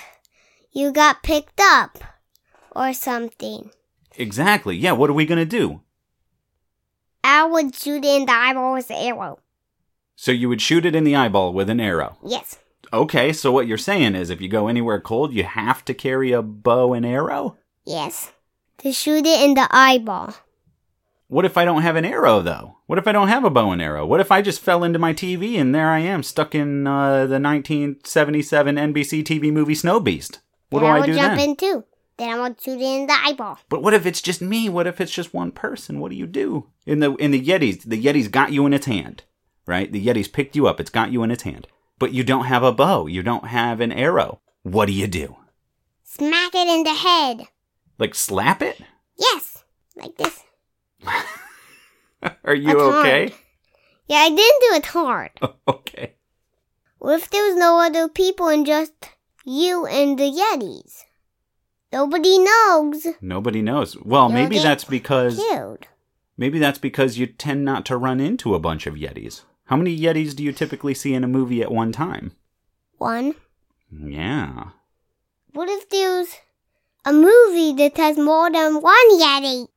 you 0.71 0.93
got 0.93 1.25
picked 1.25 1.61
up 1.61 1.99
or 2.77 2.93
something? 2.93 3.73
Exactly. 4.17 4.77
Yeah, 4.77 4.93
what 4.93 5.11
are 5.11 5.15
we 5.15 5.27
going 5.27 5.39
to 5.39 5.59
do? 5.59 5.81
I 7.25 7.45
would 7.45 7.75
shoot 7.75 8.05
in 8.05 8.27
the 8.27 8.33
eyeball 8.33 8.75
with 8.75 8.91
an 8.91 8.97
arrow. 8.97 9.41
So 10.21 10.33
you 10.33 10.51
would 10.51 10.61
shoot 10.61 10.85
it 10.85 10.95
in 10.95 11.05
the 11.05 11.17
eyeball 11.17 11.55
with 11.55 11.71
an 11.71 11.81
arrow. 11.81 12.19
Yes. 12.23 12.59
Okay, 12.93 13.33
so 13.33 13.51
what 13.51 13.67
you're 13.67 13.79
saying 13.79 14.15
is 14.15 14.29
if 14.29 14.39
you 14.39 14.51
go 14.51 14.69
anywhere 14.69 15.01
cold, 15.01 15.33
you 15.33 15.45
have 15.45 15.83
to 15.87 15.95
carry 15.95 16.31
a 16.31 16.43
bow 16.43 16.93
and 16.93 17.07
arrow? 17.07 17.57
Yes. 17.87 18.31
To 18.81 18.93
shoot 18.93 19.25
it 19.25 19.41
in 19.41 19.55
the 19.55 19.67
eyeball. 19.71 20.35
What 21.29 21.47
if 21.47 21.57
I 21.57 21.65
don't 21.65 21.81
have 21.81 21.97
an 21.97 22.05
arrow, 22.05 22.43
though? 22.43 22.77
What 22.85 22.99
if 22.99 23.09
I 23.09 23.13
don't 23.13 23.29
have 23.29 23.45
a 23.45 23.51
bow 23.51 23.71
and 23.71 23.81
arrow? 23.81 24.05
What 24.05 24.21
if 24.21 24.31
I 24.31 24.43
just 24.43 24.61
fell 24.61 24.85
into 24.85 24.99
my 24.99 25.15
TV 25.15 25.59
and 25.59 25.75
there 25.75 25.89
I 25.89 26.01
am, 26.01 26.23
stuck 26.23 26.55
in 26.55 26.87
uh, 26.87 27.25
the 27.25 27.41
1977 27.41 28.77
NBC 28.77 29.25
TV 29.25 29.51
movie 29.51 29.75
Snow 29.75 30.01
Beast? 30.01 30.41
What 30.69 30.81
then 30.81 30.91
do 30.91 30.93
I 30.93 30.97
do? 30.97 30.97
I 30.97 31.01
will 31.01 31.07
do 31.07 31.15
jump 31.15 31.39
then? 31.39 31.49
in 31.49 31.57
too. 31.57 31.85
Then 32.19 32.29
I 32.29 32.35
will 32.47 32.55
shoot 32.63 32.79
it 32.79 32.83
in 32.83 33.07
the 33.07 33.17
eyeball. 33.25 33.59
But 33.71 33.83
what 33.83 33.95
if 33.95 34.05
it's 34.05 34.21
just 34.21 34.43
me? 34.43 34.69
What 34.69 34.87
if 34.87 35.01
it's 35.01 35.13
just 35.13 35.33
one 35.33 35.51
person? 35.51 35.99
What 35.99 36.11
do 36.11 36.19
you 36.19 36.27
do? 36.27 36.67
In 36.85 36.99
the 36.99 37.15
in 37.15 37.31
the 37.31 37.41
Yetis, 37.41 37.85
the 37.85 38.05
Yeti's 38.05 38.29
got 38.29 38.53
you 38.53 38.67
in 38.67 38.75
its 38.75 38.85
hand, 38.85 39.23
right? 39.71 39.91
The 39.91 40.05
Yeti's 40.05 40.29
picked 40.29 40.55
you 40.57 40.67
up. 40.67 40.81
It's 40.81 40.91
got 40.91 41.13
you 41.13 41.23
in 41.23 41.31
its 41.31 41.45
hand. 41.45 41.67
But 41.99 42.13
you 42.13 42.25
don't 42.25 42.47
have 42.47 42.63
a 42.63 42.73
bow. 42.73 43.07
You 43.07 43.23
don't 43.23 43.47
have 43.47 43.81
an 43.81 43.93
arrow. 43.93 44.41
What 44.63 44.87
do 44.87 44.93
you 44.93 45.07
do? 45.07 45.37
Smack 46.05 46.55
it 46.55 46.69
in 46.69 46.83
the 46.83 46.95
head. 46.95 47.49
Like 47.99 48.15
slap 48.15 48.61
it? 48.61 48.81
Yes. 49.17 49.65
Like 49.97 50.17
this. 50.17 50.41
Are 52.45 52.55
you 52.55 52.67
That's 52.69 52.81
hard. 52.81 53.07
okay? 53.07 53.35
Yeah, 54.09 54.17
I 54.17 54.29
didn't 54.29 54.39
do 54.39 54.75
it 54.75 54.87
hard. 54.87 55.31
okay. 55.69 56.15
What 56.99 57.21
if 57.21 57.31
there 57.31 57.45
was 57.47 57.57
no 57.57 57.79
other 57.79 58.09
people 58.09 58.49
and 58.49 58.67
just 58.67 58.93
you 59.45 59.87
and 59.87 60.19
the 60.19 60.25
Yetis? 60.25 61.05
Nobody 61.93 62.39
knows. 62.39 63.07
Nobody 63.21 63.63
knows. 63.63 63.97
Well, 63.97 64.29
You'll 64.29 64.35
maybe 64.39 64.59
that's 64.59 64.85
because 64.85 65.37
Killed. 65.37 65.87
maybe 66.37 66.59
that's 66.59 66.79
because 66.79 67.19
you 67.19 67.27
tend 67.27 67.65
not 67.65 67.85
to 67.87 67.97
run 67.97 68.21
into 68.21 68.55
a 68.55 68.61
bunch 68.61 68.87
of 68.87 68.95
Yetis. 68.95 69.43
How 69.71 69.77
many 69.77 69.97
Yetis 69.97 70.35
do 70.35 70.43
you 70.43 70.51
typically 70.51 70.95
see 70.95 71.15
in 71.15 71.23
a 71.23 71.29
movie 71.29 71.63
at 71.63 71.71
one 71.71 71.93
time? 71.93 72.33
One. 72.99 73.37
Yeah. 73.89 74.71
What 75.53 75.69
if 75.69 75.89
there's 75.89 76.35
a 77.05 77.13
movie 77.13 77.73
that 77.75 77.97
has 77.97 78.19
more 78.19 78.51
than 78.51 78.83
one 78.83 79.21
Yeti? 79.21 79.69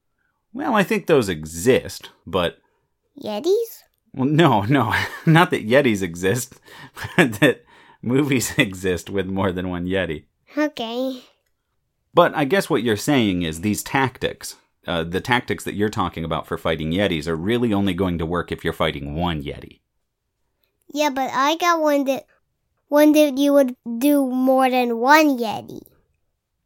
Well, 0.52 0.74
I 0.74 0.82
think 0.82 1.06
those 1.06 1.30
exist, 1.30 2.10
but 2.26 2.58
Yetis? 3.24 3.84
Well, 4.16 4.28
no, 4.28 4.62
no, 4.64 4.96
not 5.28 5.52
that 5.52 5.70
Yetis 5.70 6.02
exist, 6.02 6.60
but 7.16 7.34
that 7.34 7.64
movies 8.02 8.52
exist 8.58 9.12
with 9.12 9.28
more 9.28 9.52
than 9.52 9.70
one 9.70 9.86
Yeti. 9.86 10.24
Okay. 10.58 11.22
But 12.16 12.34
I 12.34 12.46
guess 12.46 12.68
what 12.68 12.82
you're 12.82 12.98
saying 12.98 13.44
is 13.44 13.62
these 13.62 13.84
tactics, 13.84 14.56
uh, 14.88 15.04
the 15.04 15.22
tactics 15.22 15.64
that 15.66 15.76
you're 15.76 15.90
talking 15.90 16.26
about 16.26 16.48
for 16.48 16.58
fighting 16.58 16.94
Yetis, 16.94 17.28
are 17.28 17.36
really 17.36 17.72
only 17.72 17.94
going 17.94 18.18
to 18.18 18.26
work 18.26 18.52
if 18.52 18.64
you're 18.64 18.74
fighting 18.74 19.14
one 19.14 19.44
Yeti. 19.44 19.82
Yeah, 20.94 21.10
but 21.10 21.30
I 21.34 21.56
got 21.58 21.82
one 21.82 22.06
that 22.06 22.26
one 22.88 23.14
that 23.14 23.38
you 23.38 23.54
would 23.54 23.76
do 23.98 24.26
more 24.30 24.70
than 24.70 24.98
one 25.00 25.38
Yeti. 25.38 25.82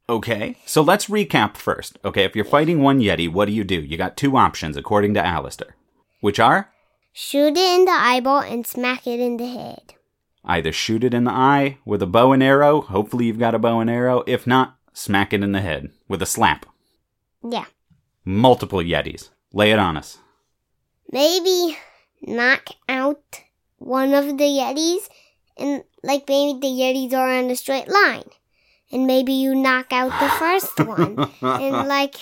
Okay, 0.09 0.57
so 0.65 0.81
let's 0.81 1.07
recap 1.07 1.57
first. 1.57 1.97
Okay, 2.03 2.23
if 2.23 2.35
you're 2.35 2.45
fighting 2.45 2.81
one 2.81 2.99
Yeti, 2.99 3.31
what 3.31 3.45
do 3.45 3.51
you 3.53 3.63
do? 3.63 3.81
You 3.81 3.97
got 3.97 4.17
two 4.17 4.37
options 4.37 4.77
according 4.77 5.13
to 5.15 5.25
Alistair, 5.25 5.75
which 6.21 6.39
are 6.39 6.69
Shoot 7.13 7.57
it 7.57 7.79
in 7.79 7.85
the 7.85 7.91
eyeball 7.91 8.41
and 8.41 8.65
smack 8.67 9.07
it 9.07 9.19
in 9.19 9.37
the 9.37 9.47
head. 9.47 9.93
either 10.45 10.71
shoot 10.71 11.03
it 11.03 11.13
in 11.13 11.23
the 11.25 11.31
eye 11.31 11.77
with 11.83 12.01
a 12.01 12.05
bow 12.07 12.31
and 12.31 12.43
arrow, 12.43 12.81
hopefully 12.81 13.25
you've 13.25 13.39
got 13.39 13.55
a 13.55 13.59
bow 13.59 13.79
and 13.79 13.89
arrow, 13.89 14.23
if 14.27 14.45
not, 14.47 14.77
smack 14.93 15.33
it 15.33 15.43
in 15.43 15.51
the 15.51 15.61
head 15.61 15.89
with 16.07 16.21
a 16.21 16.25
slap. 16.25 16.65
Yeah. 17.43 17.65
Multiple 18.23 18.79
Yetis. 18.79 19.29
Lay 19.51 19.71
it 19.71 19.79
on 19.79 19.97
us. 19.97 20.19
Maybe 21.11 21.77
knock 22.21 22.69
out 22.87 23.41
one 23.77 24.13
of 24.13 24.25
the 24.25 24.43
Yetis 24.43 25.07
and 25.57 25.83
like 26.03 26.27
maybe 26.27 26.59
the 26.59 26.67
Yetis 26.67 27.13
are 27.13 27.29
on 27.29 27.49
a 27.49 27.55
straight 27.55 27.87
line. 27.87 28.29
And 28.91 29.05
maybe 29.05 29.33
you 29.33 29.53
knock 29.53 29.91
out 29.91 30.17
the 30.19 30.29
first 30.29 30.79
one. 30.85 31.29
and 31.41 31.87
like 31.87 32.15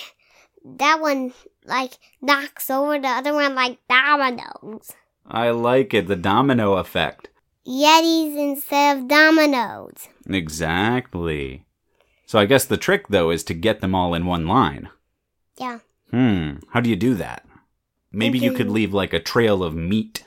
that 0.64 1.00
one 1.00 1.32
like 1.64 1.92
knocks 2.20 2.70
over 2.70 2.98
the 2.98 3.08
other 3.08 3.32
one 3.34 3.54
like 3.54 3.78
dominoes. 3.88 4.92
I 5.26 5.50
like 5.50 5.92
it, 5.94 6.06
the 6.06 6.16
domino 6.16 6.74
effect. 6.74 7.28
Yetis 7.66 8.36
instead 8.38 8.98
of 8.98 9.08
dominoes. 9.08 10.08
Exactly. 10.28 11.64
So 12.26 12.38
I 12.38 12.46
guess 12.46 12.64
the 12.64 12.76
trick, 12.76 13.08
though, 13.08 13.30
is 13.30 13.44
to 13.44 13.54
get 13.54 13.80
them 13.80 13.94
all 13.94 14.14
in 14.14 14.26
one 14.26 14.46
line. 14.46 14.88
Yeah. 15.58 15.78
Hmm, 16.10 16.56
how 16.70 16.80
do 16.80 16.90
you 16.90 16.96
do 16.96 17.14
that? 17.14 17.44
Maybe 18.12 18.38
you 18.38 18.52
could 18.52 18.70
leave 18.70 18.94
like 18.94 19.12
a 19.12 19.20
trail 19.20 19.62
of 19.62 19.74
meat. 19.74 20.24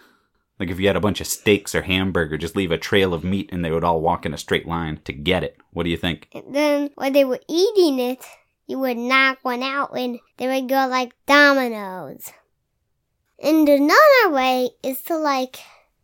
Like 0.59 0.69
if 0.69 0.79
you 0.79 0.87
had 0.87 0.97
a 0.97 1.01
bunch 1.01 1.21
of 1.21 1.27
steaks 1.27 1.73
or 1.73 1.83
hamburger, 1.83 2.37
just 2.37 2.55
leave 2.55 2.71
a 2.71 2.77
trail 2.77 3.13
of 3.13 3.23
meat 3.23 3.49
and 3.51 3.63
they 3.63 3.71
would 3.71 3.85
all 3.85 4.01
walk 4.01 4.25
in 4.25 4.33
a 4.33 4.37
straight 4.37 4.67
line 4.67 4.99
to 5.05 5.13
get 5.13 5.43
it. 5.43 5.57
What 5.71 5.83
do 5.83 5.89
you 5.89 5.97
think? 5.97 6.27
And 6.33 6.53
then 6.53 6.89
when 6.95 7.13
they 7.13 7.23
were 7.23 7.39
eating 7.47 7.99
it, 7.99 8.25
you 8.67 8.77
would 8.79 8.97
knock 8.97 9.39
one 9.41 9.63
out 9.63 9.97
and 9.97 10.19
they 10.37 10.47
would 10.47 10.67
go 10.67 10.87
like 10.87 11.13
dominoes. 11.25 12.31
And 13.41 13.69
another 13.69 14.29
way 14.29 14.71
is 14.83 15.01
to 15.03 15.17
like 15.17 15.59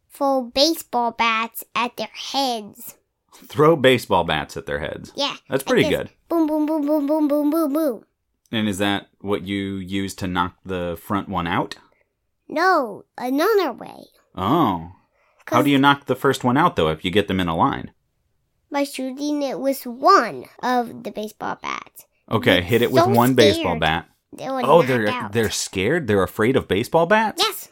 throw 0.09 0.43
baseball 0.43 1.11
bats 1.11 1.65
at 1.75 1.97
their 1.97 2.07
heads. 2.13 2.95
Throw 3.33 3.75
baseball 3.75 4.23
bats 4.23 4.55
at 4.55 4.65
their 4.65 4.79
heads. 4.79 5.11
Yeah. 5.17 5.35
That's 5.49 5.63
pretty 5.63 5.83
this. 5.83 5.97
good. 5.97 6.09
Boom, 6.29 6.47
boom, 6.47 6.65
boom, 6.65 6.85
boom, 6.85 7.05
boom, 7.05 7.27
boom, 7.27 7.49
boom, 7.49 7.73
boom. 7.73 8.05
And 8.51 8.69
is 8.69 8.77
that 8.77 9.09
what 9.19 9.45
you 9.45 9.75
use 9.75 10.15
to 10.15 10.27
knock 10.27 10.55
the 10.63 10.97
front 11.01 11.27
one 11.27 11.45
out? 11.45 11.75
No, 12.47 13.03
another 13.17 13.73
way. 13.73 14.05
Oh. 14.35 14.91
How 15.47 15.61
do 15.61 15.69
you 15.69 15.77
knock 15.77 16.05
the 16.05 16.15
first 16.15 16.43
one 16.43 16.57
out, 16.57 16.75
though, 16.75 16.89
if 16.89 17.05
you 17.05 17.11
get 17.11 17.27
them 17.27 17.39
in 17.39 17.47
a 17.47 17.55
line? 17.55 17.91
By 18.71 18.83
shooting 18.83 19.43
it 19.43 19.59
with 19.59 19.85
one 19.85 20.45
of 20.61 21.03
the 21.03 21.11
baseball 21.11 21.57
bats. 21.61 22.05
Okay, 22.29 22.61
hit 22.61 22.81
it 22.81 22.91
with 22.91 23.03
So 23.03 23.09
one 23.09 23.35
baseball 23.35 23.77
bat. 23.79 24.09
They 24.33 24.47
Oh, 24.47 24.81
they're 24.81 25.07
out. 25.07 25.31
they're 25.31 25.51
scared. 25.51 26.07
They're 26.07 26.23
afraid 26.23 26.55
of 26.55 26.67
baseball 26.67 27.05
bats. 27.05 27.41
Yes. 27.41 27.69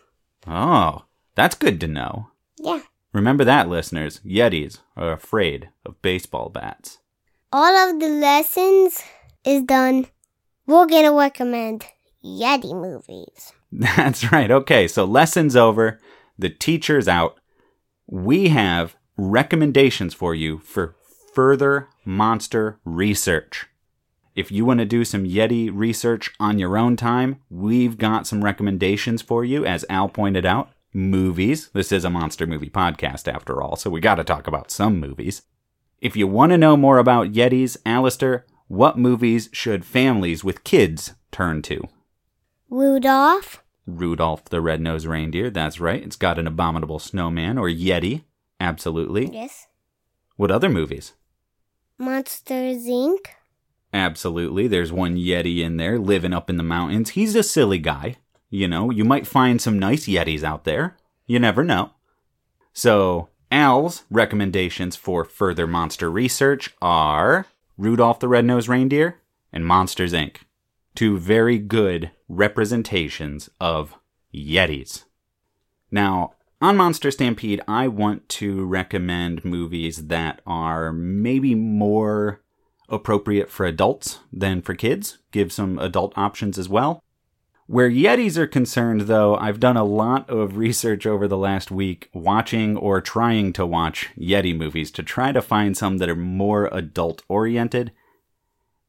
Oh, 0.48 1.06
that's 1.36 1.56
good 1.56 1.82
to 1.82 1.88
know. 1.88 2.28
Yeah. 2.58 2.82
Remember 3.12 3.44
that, 3.44 3.68
listeners. 3.68 4.22
Yetis 4.26 4.80
are 4.96 5.12
afraid 5.12 5.70
of 5.86 6.02
baseball 6.02 6.50
bats. 6.50 7.00
All 7.52 7.76
of 7.90 8.00
the 8.00 8.08
lessons 8.10 9.02
is 9.44 9.64
done. 9.64 10.08
We're 10.66 10.88
gonna 10.88 11.12
recommend 11.14 11.86
Yeti 12.24 12.74
movies. 12.74 13.52
That's 13.72 14.32
right. 14.32 14.50
Okay, 14.50 14.88
so 14.88 15.04
lessons 15.06 15.56
over. 15.56 16.00
The 16.44 16.50
teacher's 16.50 17.08
out. 17.08 17.40
We 18.06 18.50
have 18.50 18.98
recommendations 19.16 20.14
for 20.14 20.36
you 20.36 20.60
for 20.60 20.94
further 21.34 21.88
monster 22.04 22.82
research. 22.84 23.68
If 24.36 24.52
you 24.52 24.66
want 24.66 24.82
to 24.82 24.86
do 24.86 25.06
some 25.06 25.24
Yeti 25.24 25.72
research 25.74 26.34
on 26.42 26.60
your 26.60 26.78
own 26.78 26.98
time, 26.98 27.40
we've 27.50 27.98
got 27.98 28.28
some 28.28 28.44
recommendations 28.44 29.22
for 29.22 29.46
you, 29.46 29.66
as 29.66 29.86
Al 29.90 30.10
pointed 30.10 30.46
out. 30.46 30.72
Movies. 30.92 31.70
This 31.70 31.94
is 31.94 32.04
a 32.04 32.10
monster 32.10 32.46
movie 32.46 32.70
podcast, 32.70 33.34
after 33.34 33.62
all, 33.62 33.78
so 33.78 33.90
we 33.90 34.02
got 34.02 34.16
to 34.16 34.26
talk 34.26 34.46
about 34.46 34.70
some 34.70 35.00
movies. 35.00 35.44
If 36.02 36.18
you 36.18 36.28
want 36.28 36.52
to 36.52 36.58
know 36.58 36.76
more 36.76 36.98
about 36.98 37.32
Yetis, 37.32 37.78
Alistair, 37.86 38.46
what 38.68 38.98
movies 38.98 39.48
should 39.54 39.86
families 39.86 40.44
with 40.44 40.66
kids 40.66 41.14
turn 41.32 41.62
to? 41.62 41.88
Rudolph, 42.70 43.63
Rudolph 43.86 44.46
the 44.46 44.62
Red-Nosed 44.62 45.06
Reindeer, 45.06 45.50
that's 45.50 45.80
right. 45.80 46.02
It's 46.02 46.16
got 46.16 46.40
an 46.40 46.48
abominable 46.48 47.00
snowman 47.00 47.58
or 47.58 47.68
Yeti. 47.68 48.24
Absolutely. 48.60 49.30
yes. 49.34 49.68
What 50.36 50.52
other 50.52 50.70
movies? 50.70 51.14
Monsters 51.98 52.86
Inc. 52.86 53.26
Absolutely. 53.94 54.68
There's 54.68 54.92
one 54.92 55.16
Yeti 55.16 55.60
in 55.60 55.78
there 55.78 56.00
living 56.00 56.34
up 56.34 56.50
in 56.50 56.58
the 56.58 56.64
mountains. 56.64 57.12
He's 57.12 57.36
a 57.36 57.44
silly 57.44 57.78
guy. 57.78 58.18
You 58.50 58.68
know, 58.68 58.90
you 58.90 59.04
might 59.04 59.28
find 59.28 59.62
some 59.62 59.78
nice 59.78 60.06
Yetis 60.06 60.44
out 60.44 60.64
there. 60.64 60.98
You 61.26 61.40
never 61.40 61.64
know. 61.64 61.92
So, 62.72 63.30
Al's 63.52 64.04
recommendations 64.10 64.96
for 64.96 65.24
further 65.24 65.68
monster 65.68 66.10
research 66.10 66.74
are 66.82 67.46
Rudolph 67.78 68.20
the 68.20 68.28
Red-Nosed 68.28 68.68
Reindeer 68.68 69.22
and 69.52 69.66
Monsters 69.66 70.14
Inc. 70.14 70.38
Two 70.96 71.18
very 71.18 71.58
good 71.60 72.12
representations 72.36 73.50
of 73.60 73.96
Yetis. 74.34 75.06
Now, 75.92 76.34
on 76.62 76.78
Monster 76.78 77.12
Stampede, 77.12 77.62
I 77.68 77.88
want 77.88 78.30
to 78.30 78.66
recommend 78.66 79.44
movies 79.44 80.08
that 80.08 80.42
are 80.48 80.94
maybe 80.94 81.56
more 81.56 82.42
appropriate 82.90 83.50
for 83.50 83.66
adults 83.66 84.20
than 84.32 84.62
for 84.62 84.74
kids. 84.74 85.18
Give 85.32 85.52
some 85.52 85.78
adult 85.80 86.14
options 86.18 86.58
as 86.58 86.70
well. 86.70 87.04
Where 87.66 87.90
Yetis 87.90 88.38
are 88.38 88.48
concerned, 88.48 89.02
though, 89.02 89.36
I've 89.36 89.60
done 89.60 89.78
a 89.78 89.86
lot 89.86 90.30
of 90.30 90.58
research 90.58 91.06
over 91.06 91.28
the 91.28 91.38
last 91.38 91.72
week 91.72 92.10
watching 92.14 92.76
or 92.78 93.02
trying 93.02 93.54
to 93.54 93.66
watch 93.66 94.10
Yeti 94.18 94.56
movies 94.56 94.92
to 94.92 95.04
try 95.04 95.32
to 95.32 95.42
find 95.42 95.76
some 95.76 95.98
that 95.98 96.10
are 96.10 96.16
more 96.16 96.68
adult 96.72 97.24
oriented. 97.28 97.92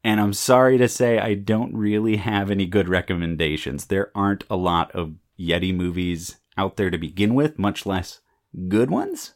And 0.05 0.21
I'm 0.21 0.35
sorry 0.35 0.77
to 0.77 0.87
say, 0.87 1.19
I 1.19 1.33
don't 1.33 1.75
really 1.75 2.17
have 2.17 2.51
any 2.51 2.67
good 2.67 2.91
recommendations. 2.91 3.87
There 3.87 4.13
aren't 4.15 4.45
a 4.51 4.57
lot 4.57 4.93
of 4.93 5.15
Yeti 5.41 5.75
movies 5.75 6.37
out 6.59 6.77
there 6.77 6.91
to 6.91 6.99
begin 6.99 7.35
with, 7.35 7.59
much 7.59 7.87
less 7.87 8.21
good 8.69 8.91
ones. 8.91 9.33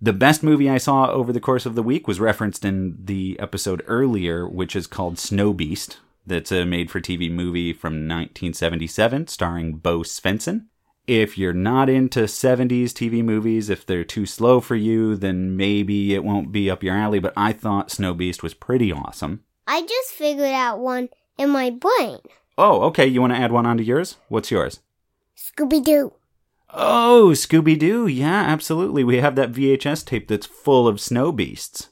The 0.00 0.12
best 0.12 0.42
movie 0.42 0.70
I 0.70 0.78
saw 0.78 1.10
over 1.10 1.32
the 1.32 1.40
course 1.40 1.66
of 1.66 1.74
the 1.74 1.82
week 1.82 2.06
was 2.06 2.20
referenced 2.20 2.64
in 2.64 2.96
the 3.04 3.38
episode 3.40 3.82
earlier, 3.86 4.48
which 4.48 4.74
is 4.74 4.86
called 4.86 5.18
Snow 5.18 5.52
Beast. 5.52 5.98
That's 6.24 6.52
a 6.52 6.64
made 6.64 6.90
for 6.90 7.00
TV 7.00 7.30
movie 7.30 7.72
from 7.72 7.94
1977 8.08 9.26
starring 9.26 9.76
Bo 9.76 10.00
Svenson. 10.00 10.66
If 11.08 11.36
you're 11.36 11.52
not 11.52 11.88
into 11.88 12.20
70s 12.20 12.90
TV 12.90 13.24
movies, 13.24 13.68
if 13.68 13.84
they're 13.84 14.04
too 14.04 14.24
slow 14.24 14.60
for 14.60 14.76
you, 14.76 15.16
then 15.16 15.56
maybe 15.56 16.14
it 16.14 16.22
won't 16.22 16.52
be 16.52 16.70
up 16.70 16.84
your 16.84 16.96
alley, 16.96 17.18
but 17.18 17.32
I 17.36 17.52
thought 17.52 17.90
Snow 17.90 18.14
Beast 18.14 18.42
was 18.42 18.54
pretty 18.54 18.92
awesome. 18.92 19.42
I 19.72 19.80
just 19.80 20.10
figured 20.10 20.52
out 20.52 20.80
one 20.80 21.08
in 21.38 21.48
my 21.48 21.70
brain. 21.70 22.18
Oh, 22.58 22.82
okay. 22.82 23.06
You 23.06 23.22
want 23.22 23.32
to 23.32 23.38
add 23.38 23.52
one 23.52 23.64
onto 23.64 23.82
yours? 23.82 24.18
What's 24.28 24.50
yours? 24.50 24.80
Scooby 25.34 25.82
Doo. 25.82 26.12
Oh, 26.74 27.30
Scooby 27.32 27.78
Doo. 27.78 28.06
Yeah, 28.06 28.42
absolutely. 28.42 29.02
We 29.02 29.16
have 29.16 29.34
that 29.36 29.52
VHS 29.52 30.04
tape 30.04 30.28
that's 30.28 30.44
full 30.44 30.86
of 30.86 31.00
snow 31.00 31.32
beasts. 31.32 31.88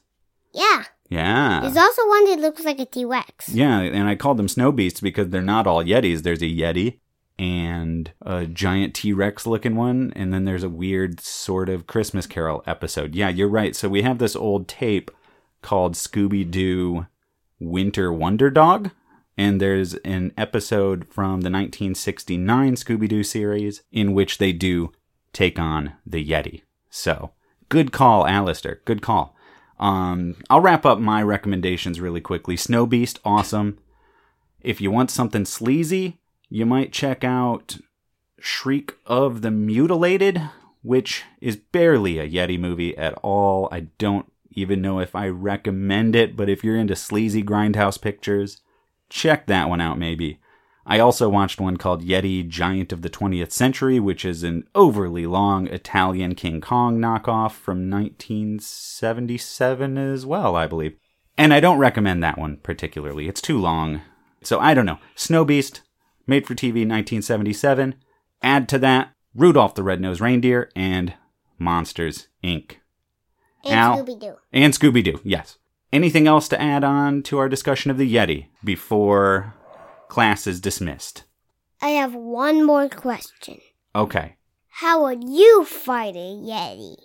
Yeah. 0.53 0.83
Yeah. 1.09 1.61
There's 1.61 1.75
also 1.75 2.07
one 2.07 2.25
that 2.29 2.39
looks 2.39 2.63
like 2.63 2.79
a 2.79 2.85
T 2.85 3.03
Rex. 3.03 3.49
Yeah, 3.49 3.79
and 3.79 4.07
I 4.07 4.13
called 4.13 4.37
them 4.37 4.47
snow 4.47 4.71
beasts 4.71 5.01
because 5.01 5.29
they're 5.29 5.41
not 5.41 5.65
all 5.65 5.83
Yetis. 5.83 6.21
There's 6.21 6.43
a 6.43 6.45
Yeti 6.45 6.99
and 7.39 8.11
a 8.21 8.45
giant 8.45 8.93
T 8.93 9.11
Rex 9.11 9.47
looking 9.47 9.75
one, 9.75 10.13
and 10.15 10.31
then 10.31 10.45
there's 10.45 10.63
a 10.63 10.69
weird 10.69 11.19
sort 11.19 11.67
of 11.67 11.87
Christmas 11.87 12.27
Carol 12.27 12.63
episode. 12.67 13.15
Yeah, 13.15 13.29
you're 13.29 13.49
right. 13.49 13.75
So 13.75 13.89
we 13.89 14.03
have 14.03 14.19
this 14.19 14.35
old 14.35 14.67
tape 14.67 15.09
called 15.63 15.95
Scooby 15.95 16.49
Doo 16.49 17.07
Winter 17.61 18.11
Wonder 18.11 18.49
Dog. 18.49 18.91
And 19.37 19.61
there's 19.61 19.93
an 19.95 20.33
episode 20.37 21.07
from 21.07 21.41
the 21.41 21.49
1969 21.49 22.75
Scooby 22.75 23.07
Doo 23.07 23.23
series 23.23 23.83
in 23.91 24.13
which 24.13 24.37
they 24.37 24.51
do 24.51 24.91
take 25.31 25.57
on 25.57 25.93
the 26.05 26.27
Yeti. 26.27 26.63
So, 26.89 27.31
good 27.69 27.91
call, 27.91 28.27
Alistair. 28.27 28.81
Good 28.83 29.01
call. 29.01 29.35
Um, 29.79 30.35
I'll 30.49 30.59
wrap 30.59 30.85
up 30.85 30.99
my 30.99 31.23
recommendations 31.23 31.99
really 31.99 32.21
quickly. 32.21 32.57
Snow 32.57 32.85
Beast, 32.85 33.19
awesome. 33.23 33.79
If 34.59 34.79
you 34.81 34.91
want 34.91 35.09
something 35.09 35.45
sleazy, 35.45 36.19
you 36.49 36.65
might 36.65 36.91
check 36.91 37.23
out 37.23 37.77
Shriek 38.39 38.93
of 39.05 39.41
the 39.41 39.51
Mutilated, 39.51 40.41
which 40.83 41.23
is 41.39 41.55
barely 41.55 42.19
a 42.19 42.29
Yeti 42.29 42.59
movie 42.59 42.95
at 42.97 43.13
all. 43.23 43.69
I 43.71 43.87
don't 43.97 44.30
even 44.51 44.81
know 44.81 44.99
if 44.99 45.15
I 45.15 45.27
recommend 45.27 46.15
it, 46.15 46.35
but 46.35 46.49
if 46.49 46.63
you're 46.63 46.77
into 46.77 46.95
sleazy 46.95 47.43
grindhouse 47.43 48.01
pictures, 48.01 48.61
check 49.09 49.47
that 49.47 49.69
one 49.69 49.81
out 49.81 49.97
maybe. 49.97 50.39
I 50.85 50.99
also 50.99 51.29
watched 51.29 51.61
one 51.61 51.77
called 51.77 52.03
Yeti 52.03 52.47
Giant 52.47 52.91
of 52.91 53.01
the 53.01 53.09
20th 53.09 53.51
Century, 53.51 53.99
which 53.99 54.25
is 54.25 54.43
an 54.43 54.67
overly 54.73 55.27
long 55.27 55.67
Italian 55.67 56.35
King 56.35 56.59
Kong 56.59 56.97
knockoff 56.97 57.51
from 57.51 57.89
1977 57.89 59.97
as 59.97 60.25
well, 60.25 60.55
I 60.55 60.67
believe. 60.67 60.97
And 61.37 61.53
I 61.53 61.59
don't 61.59 61.77
recommend 61.77 62.23
that 62.23 62.37
one 62.37 62.57
particularly. 62.57 63.27
It's 63.27 63.41
too 63.41 63.59
long. 63.59 64.01
So 64.43 64.59
I 64.59 64.73
don't 64.73 64.87
know. 64.87 64.97
Snow 65.15 65.45
Beast, 65.45 65.81
made 66.25 66.47
for 66.47 66.55
TV 66.55 66.87
1977. 66.87 67.95
Add 68.41 68.67
to 68.69 68.79
that 68.79 69.13
Rudolph 69.35 69.75
the 69.75 69.83
Red-Nosed 69.83 70.19
Reindeer 70.19 70.71
and 70.75 71.13
Monsters 71.59 72.27
Inc. 72.43 72.77
And? 73.65 74.07
Scooby 74.07 74.19
Doo. 74.19 74.35
And 74.51 74.73
Scooby 74.73 75.03
Doo, 75.03 75.19
yes. 75.23 75.57
Anything 75.93 76.27
else 76.27 76.47
to 76.49 76.61
add 76.61 76.83
on 76.83 77.21
to 77.23 77.37
our 77.37 77.49
discussion 77.49 77.91
of 77.91 77.97
the 77.97 78.13
Yeti 78.13 78.47
before 78.63 79.55
class 80.07 80.47
is 80.47 80.61
dismissed? 80.61 81.23
I 81.81 81.89
have 81.89 82.13
one 82.15 82.63
more 82.63 82.87
question. 82.87 83.59
Okay. 83.95 84.35
How 84.69 85.03
would 85.03 85.23
you 85.27 85.65
fight 85.65 86.15
a 86.15 86.19
Yeti? 86.19 86.95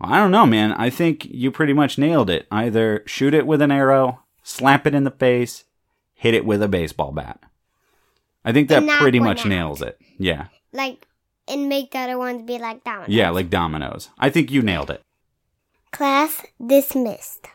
I 0.00 0.18
don't 0.18 0.30
know, 0.30 0.46
man. 0.46 0.72
I 0.72 0.90
think 0.90 1.24
you 1.24 1.50
pretty 1.50 1.72
much 1.72 1.98
nailed 1.98 2.30
it. 2.30 2.46
Either 2.50 3.02
shoot 3.06 3.34
it 3.34 3.46
with 3.46 3.62
an 3.62 3.72
arrow, 3.72 4.22
slap 4.42 4.86
it 4.86 4.94
in 4.94 5.04
the 5.04 5.10
face, 5.10 5.64
hit 6.14 6.34
it 6.34 6.44
with 6.44 6.62
a 6.62 6.68
baseball 6.68 7.12
bat. 7.12 7.40
I 8.44 8.52
think 8.52 8.68
that 8.68 8.84
knock 8.84 9.00
pretty 9.00 9.18
much 9.18 9.40
out. 9.40 9.46
nails 9.46 9.82
it. 9.82 9.98
Yeah. 10.18 10.46
Like, 10.72 11.08
and 11.48 11.68
make 11.68 11.90
the 11.92 11.98
other 11.98 12.18
ones 12.18 12.42
be 12.42 12.58
like 12.58 12.84
dominoes. 12.84 13.08
Yeah, 13.08 13.30
like 13.30 13.50
dominoes. 13.50 14.10
I 14.18 14.30
think 14.30 14.50
you 14.50 14.62
nailed 14.62 14.90
it. 14.90 15.02
Class 15.96 16.44
dismissed. 16.64 17.46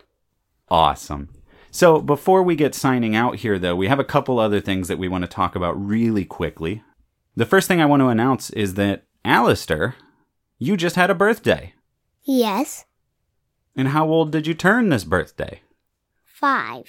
Awesome. 0.67 1.29
So 1.69 2.01
before 2.01 2.41
we 2.41 2.55
get 2.55 2.73
signing 2.73 3.15
out 3.15 3.35
here, 3.35 3.59
though, 3.59 3.75
we 3.75 3.87
have 3.87 3.99
a 3.99 4.03
couple 4.03 4.39
other 4.39 4.59
things 4.59 4.87
that 4.87 4.97
we 4.97 5.07
want 5.07 5.23
to 5.23 5.27
talk 5.27 5.55
about 5.55 5.79
really 5.79 6.25
quickly. 6.25 6.81
The 7.35 7.45
first 7.45 7.67
thing 7.67 7.79
I 7.79 7.85
want 7.85 7.99
to 7.99 8.07
announce 8.07 8.49
is 8.49 8.73
that 8.73 9.03
Alistair, 9.23 9.93
you 10.57 10.75
just 10.75 10.95
had 10.95 11.11
a 11.11 11.13
birthday. 11.13 11.75
Yes. 12.23 12.85
And 13.75 13.89
how 13.89 14.09
old 14.09 14.31
did 14.31 14.47
you 14.47 14.55
turn 14.55 14.89
this 14.89 15.03
birthday? 15.03 15.61
Five. 16.25 16.87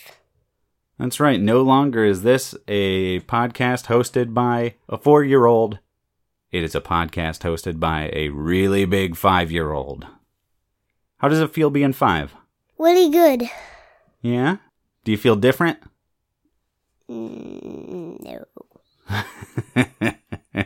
That's 0.98 1.20
right. 1.20 1.38
No 1.38 1.60
longer 1.60 2.02
is 2.02 2.22
this 2.22 2.54
a 2.66 3.20
podcast 3.20 3.88
hosted 3.88 4.32
by 4.32 4.76
a 4.88 4.96
four 4.96 5.22
year 5.22 5.44
old. 5.44 5.80
It 6.50 6.64
is 6.64 6.74
a 6.74 6.80
podcast 6.80 7.40
hosted 7.40 7.78
by 7.78 8.10
a 8.14 8.30
really 8.30 8.86
big 8.86 9.16
five 9.16 9.52
year 9.52 9.72
old. 9.72 10.06
How 11.22 11.28
does 11.28 11.38
it 11.40 11.54
feel 11.54 11.70
being 11.70 11.92
five? 11.92 12.34
Really 12.78 13.08
good. 13.08 13.48
Yeah? 14.22 14.56
Do 15.04 15.12
you 15.12 15.16
feel 15.18 15.36
different? 15.36 15.78
Mm, 17.08 18.20
no. 18.20 18.44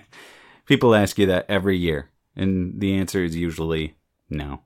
People 0.66 0.94
ask 0.94 1.18
you 1.18 1.26
that 1.26 1.44
every 1.48 1.76
year, 1.76 2.10
and 2.34 2.80
the 2.80 2.96
answer 2.96 3.22
is 3.22 3.36
usually 3.36 3.96
no. 4.30 4.62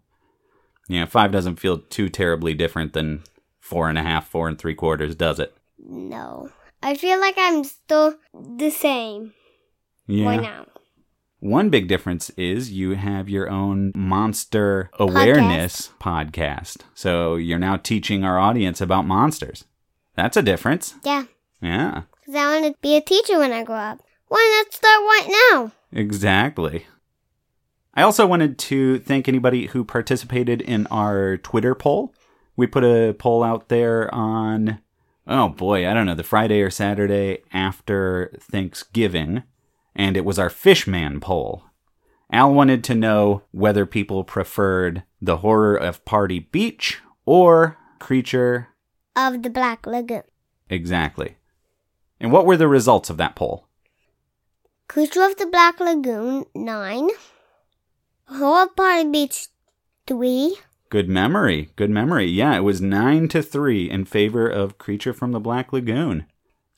Yeah, 0.89 1.07
five 1.07 1.33
doesn't 1.33 1.57
feel 1.57 1.79
too 1.79 2.09
terribly 2.09 2.55
different 2.55 2.93
than 2.93 3.23
four 3.61 3.89
and 3.89 3.99
a 3.99 4.03
half, 4.03 4.29
four 4.29 4.47
and 4.49 4.57
three 4.59 4.75
quarters, 4.75 5.15
does 5.17 5.41
it? 5.41 5.57
No. 5.79 6.51
I 6.83 6.95
feel 6.95 7.19
like 7.21 7.35
I'm 7.37 7.65
still 7.65 8.15
the 8.33 8.71
same 8.71 9.35
Yeah. 10.07 10.27
right 10.27 10.41
now. 10.41 10.67
One 11.41 11.71
big 11.71 11.89
difference 11.89 12.31
is 12.31 12.71
you 12.71 12.91
have 12.93 13.29
your 13.29 13.49
own 13.51 13.93
monster 13.95 14.91
awareness 14.99 15.91
podcast. 15.99 16.79
So 16.95 17.37
you're 17.37 17.59
now 17.59 17.77
teaching 17.77 18.25
our 18.25 18.39
audience 18.39 18.81
about 18.81 19.07
monsters. 19.07 19.65
That's 20.17 20.37
a 20.37 20.43
difference. 20.43 20.95
Yeah. 21.05 21.25
Yeah, 21.63 22.03
Because 22.21 22.35
I 22.37 22.61
want 22.61 22.75
to 22.75 22.81
be 22.81 22.97
a 22.97 23.03
teacher 23.03 23.39
when 23.39 23.53
I 23.53 23.65
grow 23.65 23.77
up. 23.77 24.01
Why 24.29 24.63
not 24.65 24.73
start 24.73 25.01
right 25.01 25.51
now? 25.53 25.73
exactly. 25.93 26.87
I 27.93 28.03
also 28.03 28.27
wanted 28.27 28.57
to 28.59 28.99
thank 29.01 29.29
anybody 29.29 29.67
who 29.67 29.85
participated 29.85 30.63
in 30.63 30.87
our 30.87 31.37
Twitter 31.39 31.75
poll. 31.75 32.15
We 32.57 32.67
put 32.67 32.85
a 32.85 33.15
poll 33.19 33.43
out 33.43 33.69
there 33.69 34.15
on, 34.15 34.81
oh 35.27 35.49
boy, 35.51 35.87
I 35.87 35.93
don't 35.93 36.07
know, 36.07 36.15
the 36.15 36.23
Friday 36.23 36.63
or 36.63 36.71
Saturday 36.71 37.43
after 37.53 38.33
Thanksgiving, 38.41 39.43
and 39.95 40.17
it 40.17 40.25
was 40.25 40.39
our 40.39 40.51
Fishman 40.51 41.21
poll. 41.21 41.65
Al 42.33 42.55
wanted 42.55 42.85
to 42.85 42.95
know 42.95 43.43
whether 43.51 43.87
people 43.87 44.25
preferred 44.25 45.03
the 45.21 45.39
horror 45.39 45.77
of 45.77 46.05
Party 46.05 46.39
Beach 46.39 47.01
or 47.27 47.77
Creature. 47.99 48.69
Of 49.17 49.43
the 49.43 49.51
Black 49.51 49.87
Lagoon. 49.87 50.23
Exactly. 50.69 51.37
And 52.21 52.31
what 52.31 52.47
were 52.47 52.57
the 52.57 52.69
results 52.69 53.11
of 53.11 53.17
that 53.17 53.35
poll? 53.35 53.67
Creature 54.89 55.25
of 55.25 55.37
the 55.37 55.47
Black 55.47 55.81
Lagoon, 55.81 56.45
9. 56.55 57.09
Horror 58.27 58.69
Party 58.77 59.11
Beach, 59.11 59.49
3. 60.07 60.57
Good 60.89 61.09
memory. 61.09 61.71
Good 61.77 61.91
memory. 61.91 62.27
Yeah, 62.27 62.57
it 62.57 62.65
was 62.65 62.81
9 62.81 63.29
to 63.29 63.43
3 63.43 63.91
in 63.91 64.05
favor 64.05 64.49
of 64.49 64.79
Creature 64.79 65.15
from 65.15 65.33
the 65.33 65.41
Black 65.41 65.73
Lagoon. 65.73 66.27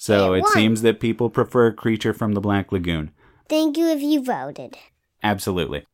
So 0.03 0.33
It 0.33 0.41
it 0.41 0.49
seems 0.49 0.83
that 0.83 0.99
people 0.99 1.31
prefer 1.31 1.69
a 1.69 1.73
Creature 1.73 2.15
from 2.15 2.33
the 2.33 2.41
Black 2.41 2.73
Lagoon. 2.73 3.13
Thank 3.49 3.77
you 3.77 3.87
if 3.87 4.03
you 4.03 4.21
voted. 4.21 4.77
Absolutely. 5.23 5.87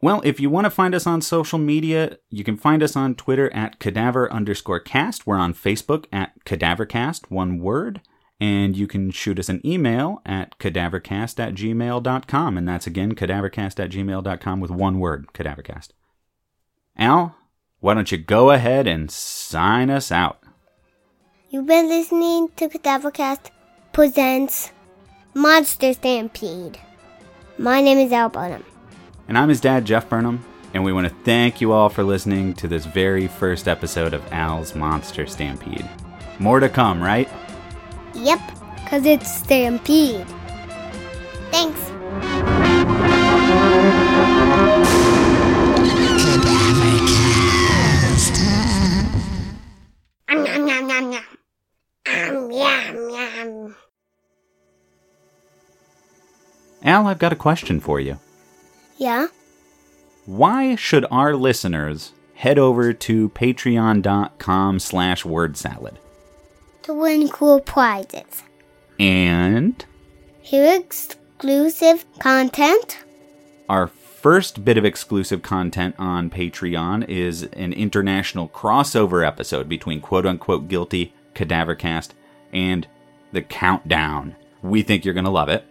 Well, 0.00 0.22
if 0.24 0.40
you 0.40 0.48
want 0.48 0.64
to 0.64 0.70
find 0.70 0.94
us 0.94 1.06
on 1.06 1.20
social 1.20 1.58
media, 1.58 2.16
you 2.30 2.44
can 2.44 2.56
find 2.56 2.82
us 2.82 2.96
on 2.96 3.14
Twitter 3.14 3.52
at 3.52 3.78
cadaver 3.78 4.32
underscore 4.32 4.80
cast. 4.80 5.26
We're 5.26 5.36
on 5.36 5.52
Facebook 5.52 6.06
at 6.10 6.42
cadavercast, 6.46 7.30
one 7.30 7.58
word. 7.58 8.00
And 8.40 8.74
you 8.74 8.86
can 8.86 9.10
shoot 9.10 9.38
us 9.38 9.50
an 9.50 9.60
email 9.66 10.22
at 10.24 10.58
cadavercast 10.58 11.38
at 11.38 11.54
gmail.com. 11.54 12.56
And 12.56 12.66
that's 12.66 12.86
again 12.86 13.14
cadavercast 13.14 13.84
at 13.84 13.90
gmail.com 13.90 14.60
with 14.60 14.70
one 14.70 14.98
word, 14.98 15.26
cadavercast. 15.34 15.88
Al, 16.96 17.36
why 17.80 17.92
don't 17.92 18.10
you 18.10 18.16
go 18.16 18.50
ahead 18.50 18.86
and 18.86 19.10
sign 19.10 19.90
us 19.90 20.10
out? 20.10 20.41
You've 21.52 21.66
been 21.66 21.86
listening 21.86 22.48
to 22.56 22.66
Cadavercast 22.66 23.50
presents 23.92 24.72
Monster 25.34 25.92
Stampede. 25.92 26.78
My 27.58 27.82
name 27.82 27.98
is 27.98 28.10
Al 28.10 28.30
Burnham. 28.30 28.64
And 29.28 29.36
I'm 29.36 29.50
his 29.50 29.60
dad, 29.60 29.84
Jeff 29.84 30.08
Burnham, 30.08 30.42
and 30.72 30.82
we 30.82 30.94
want 30.94 31.08
to 31.08 31.14
thank 31.24 31.60
you 31.60 31.72
all 31.72 31.90
for 31.90 32.04
listening 32.04 32.54
to 32.54 32.68
this 32.68 32.86
very 32.86 33.28
first 33.28 33.68
episode 33.68 34.14
of 34.14 34.32
Al's 34.32 34.74
Monster 34.74 35.26
Stampede. 35.26 35.86
More 36.38 36.58
to 36.58 36.70
come, 36.70 37.02
right? 37.02 37.28
Yep, 38.14 38.40
because 38.76 39.04
it's 39.04 39.30
Stampede. 39.30 40.26
Thanks. 41.50 41.91
Al, 56.92 57.06
I've 57.06 57.18
got 57.18 57.32
a 57.32 57.36
question 57.36 57.80
for 57.80 58.00
you. 58.00 58.18
Yeah? 58.98 59.28
Why 60.26 60.76
should 60.76 61.06
our 61.10 61.34
listeners 61.34 62.12
head 62.34 62.58
over 62.58 62.92
to 62.92 63.30
patreon.com 63.30 64.78
slash 64.78 65.24
word 65.24 65.56
salad? 65.56 65.98
To 66.82 66.92
win 66.92 67.28
cool 67.30 67.60
prizes. 67.60 68.42
And 69.00 69.82
Hear 70.42 70.78
exclusive 70.78 72.04
content. 72.18 72.98
our 73.70 73.86
first 73.86 74.62
bit 74.64 74.76
of 74.76 74.84
exclusive 74.84 75.40
content 75.42 75.94
on 75.98 76.28
Patreon 76.28 77.08
is 77.08 77.44
an 77.54 77.72
international 77.72 78.48
crossover 78.50 79.26
episode 79.26 79.66
between 79.66 80.02
quote 80.02 80.26
unquote 80.26 80.68
guilty 80.68 81.14
cadavercast 81.34 82.10
and 82.52 82.86
the 83.32 83.40
countdown. 83.42 84.36
We 84.60 84.82
think 84.82 85.04
you're 85.06 85.14
gonna 85.14 85.30
love 85.30 85.48
it. 85.48 85.64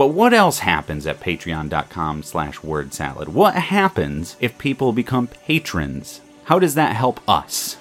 But 0.00 0.14
what 0.14 0.32
else 0.32 0.60
happens 0.60 1.06
at 1.06 1.20
patreon.com 1.20 2.22
slash 2.22 2.62
word 2.62 2.94
salad? 2.94 3.28
What 3.28 3.54
happens 3.54 4.34
if 4.40 4.56
people 4.56 4.94
become 4.94 5.26
patrons? 5.26 6.22
How 6.44 6.58
does 6.58 6.74
that 6.74 6.96
help 6.96 7.20
us? 7.28 7.76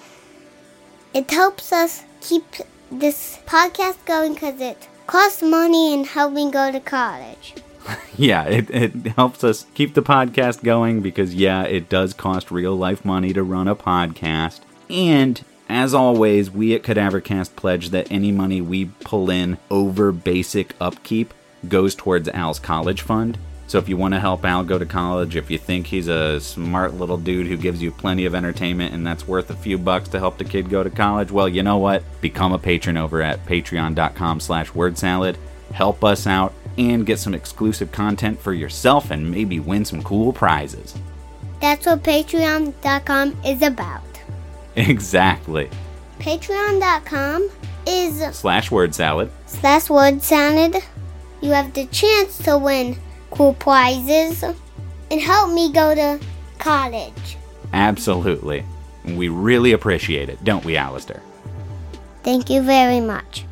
It 1.13 1.31
helps 1.31 1.71
us 1.71 2.03
keep 2.19 2.43
this 2.91 3.39
podcast 3.45 4.03
going 4.03 4.33
because 4.33 4.59
it 4.59 4.89
costs 5.07 5.41
money 5.41 5.93
and 5.93 6.05
help 6.05 6.33
me 6.33 6.51
go 6.51 6.73
to 6.73 6.81
college. 6.81 7.55
Yeah, 8.17 8.43
it, 8.43 8.69
it 8.69 9.07
helps 9.15 9.45
us 9.45 9.65
keep 9.73 9.93
the 9.93 10.01
podcast 10.01 10.61
going 10.61 10.99
because, 10.99 11.33
yeah, 11.33 11.63
it 11.63 11.87
does 11.87 12.13
cost 12.13 12.51
real 12.51 12.75
life 12.75 13.05
money 13.05 13.31
to 13.31 13.43
run 13.43 13.69
a 13.69 13.77
podcast. 13.77 14.59
And 14.89 15.41
as 15.69 15.93
always, 15.93 16.51
we 16.51 16.75
at 16.75 16.83
Cadavercast 16.83 17.55
pledge 17.55 17.91
that 17.91 18.11
any 18.11 18.33
money 18.33 18.59
we 18.59 18.87
pull 18.87 19.29
in 19.29 19.57
over 19.71 20.11
basic 20.11 20.75
upkeep 20.81 21.33
goes 21.67 21.95
towards 21.95 22.29
Al's 22.29 22.59
college 22.59 23.01
fund. 23.01 23.37
So 23.67 23.77
if 23.77 23.87
you 23.87 23.97
want 23.97 24.15
to 24.15 24.19
help 24.19 24.43
Al 24.45 24.63
go 24.63 24.79
to 24.79 24.85
college, 24.85 25.35
if 25.35 25.51
you 25.51 25.59
think 25.59 25.85
he's 25.85 26.07
a 26.07 26.39
smart 26.39 26.95
little 26.95 27.17
dude 27.17 27.45
who 27.45 27.55
gives 27.55 27.81
you 27.83 27.91
plenty 27.91 28.25
of 28.25 28.33
entertainment 28.33 28.95
and 28.95 29.05
that's 29.05 29.27
worth 29.27 29.51
a 29.51 29.55
few 29.55 29.77
bucks 29.77 30.09
to 30.09 30.19
help 30.19 30.39
the 30.39 30.43
kid 30.43 30.69
go 30.71 30.81
to 30.81 30.89
college, 30.89 31.31
well, 31.31 31.47
you 31.47 31.61
know 31.61 31.77
what? 31.77 32.03
Become 32.19 32.51
a 32.53 32.57
patron 32.57 32.97
over 32.97 33.21
at 33.21 33.45
patreon.com 33.45 34.39
slash 34.39 34.71
wordsalad. 34.71 35.35
Help 35.71 36.03
us 36.03 36.25
out 36.25 36.53
and 36.79 37.05
get 37.05 37.19
some 37.19 37.35
exclusive 37.35 37.91
content 37.91 38.39
for 38.39 38.53
yourself 38.53 39.11
and 39.11 39.29
maybe 39.29 39.59
win 39.59 39.85
some 39.85 40.01
cool 40.01 40.33
prizes. 40.33 40.95
That's 41.61 41.85
what 41.85 42.01
patreon.com 42.03 43.37
is 43.45 43.61
about. 43.61 44.01
Exactly. 44.75 45.69
Patreon.com 46.19 47.49
is 47.85 48.19
Slash 48.35 48.71
word 48.71 48.95
salad. 48.95 49.29
slash 49.45 49.89
word 49.89 50.21
salad. 50.23 50.77
You 51.41 51.51
have 51.51 51.73
the 51.73 51.85
chance 51.87 52.37
to 52.39 52.57
win 52.57 52.97
cool 53.31 53.53
prizes 53.53 54.43
and 54.43 55.21
help 55.21 55.51
me 55.51 55.71
go 55.71 55.95
to 55.95 56.19
college. 56.57 57.37
Absolutely. 57.73 58.65
We 59.05 59.29
really 59.29 59.71
appreciate 59.71 60.29
it, 60.29 60.43
don't 60.43 60.65
we, 60.65 60.75
Alistair? 60.75 61.21
Thank 62.23 62.49
you 62.49 62.61
very 62.61 62.99
much. 62.99 63.45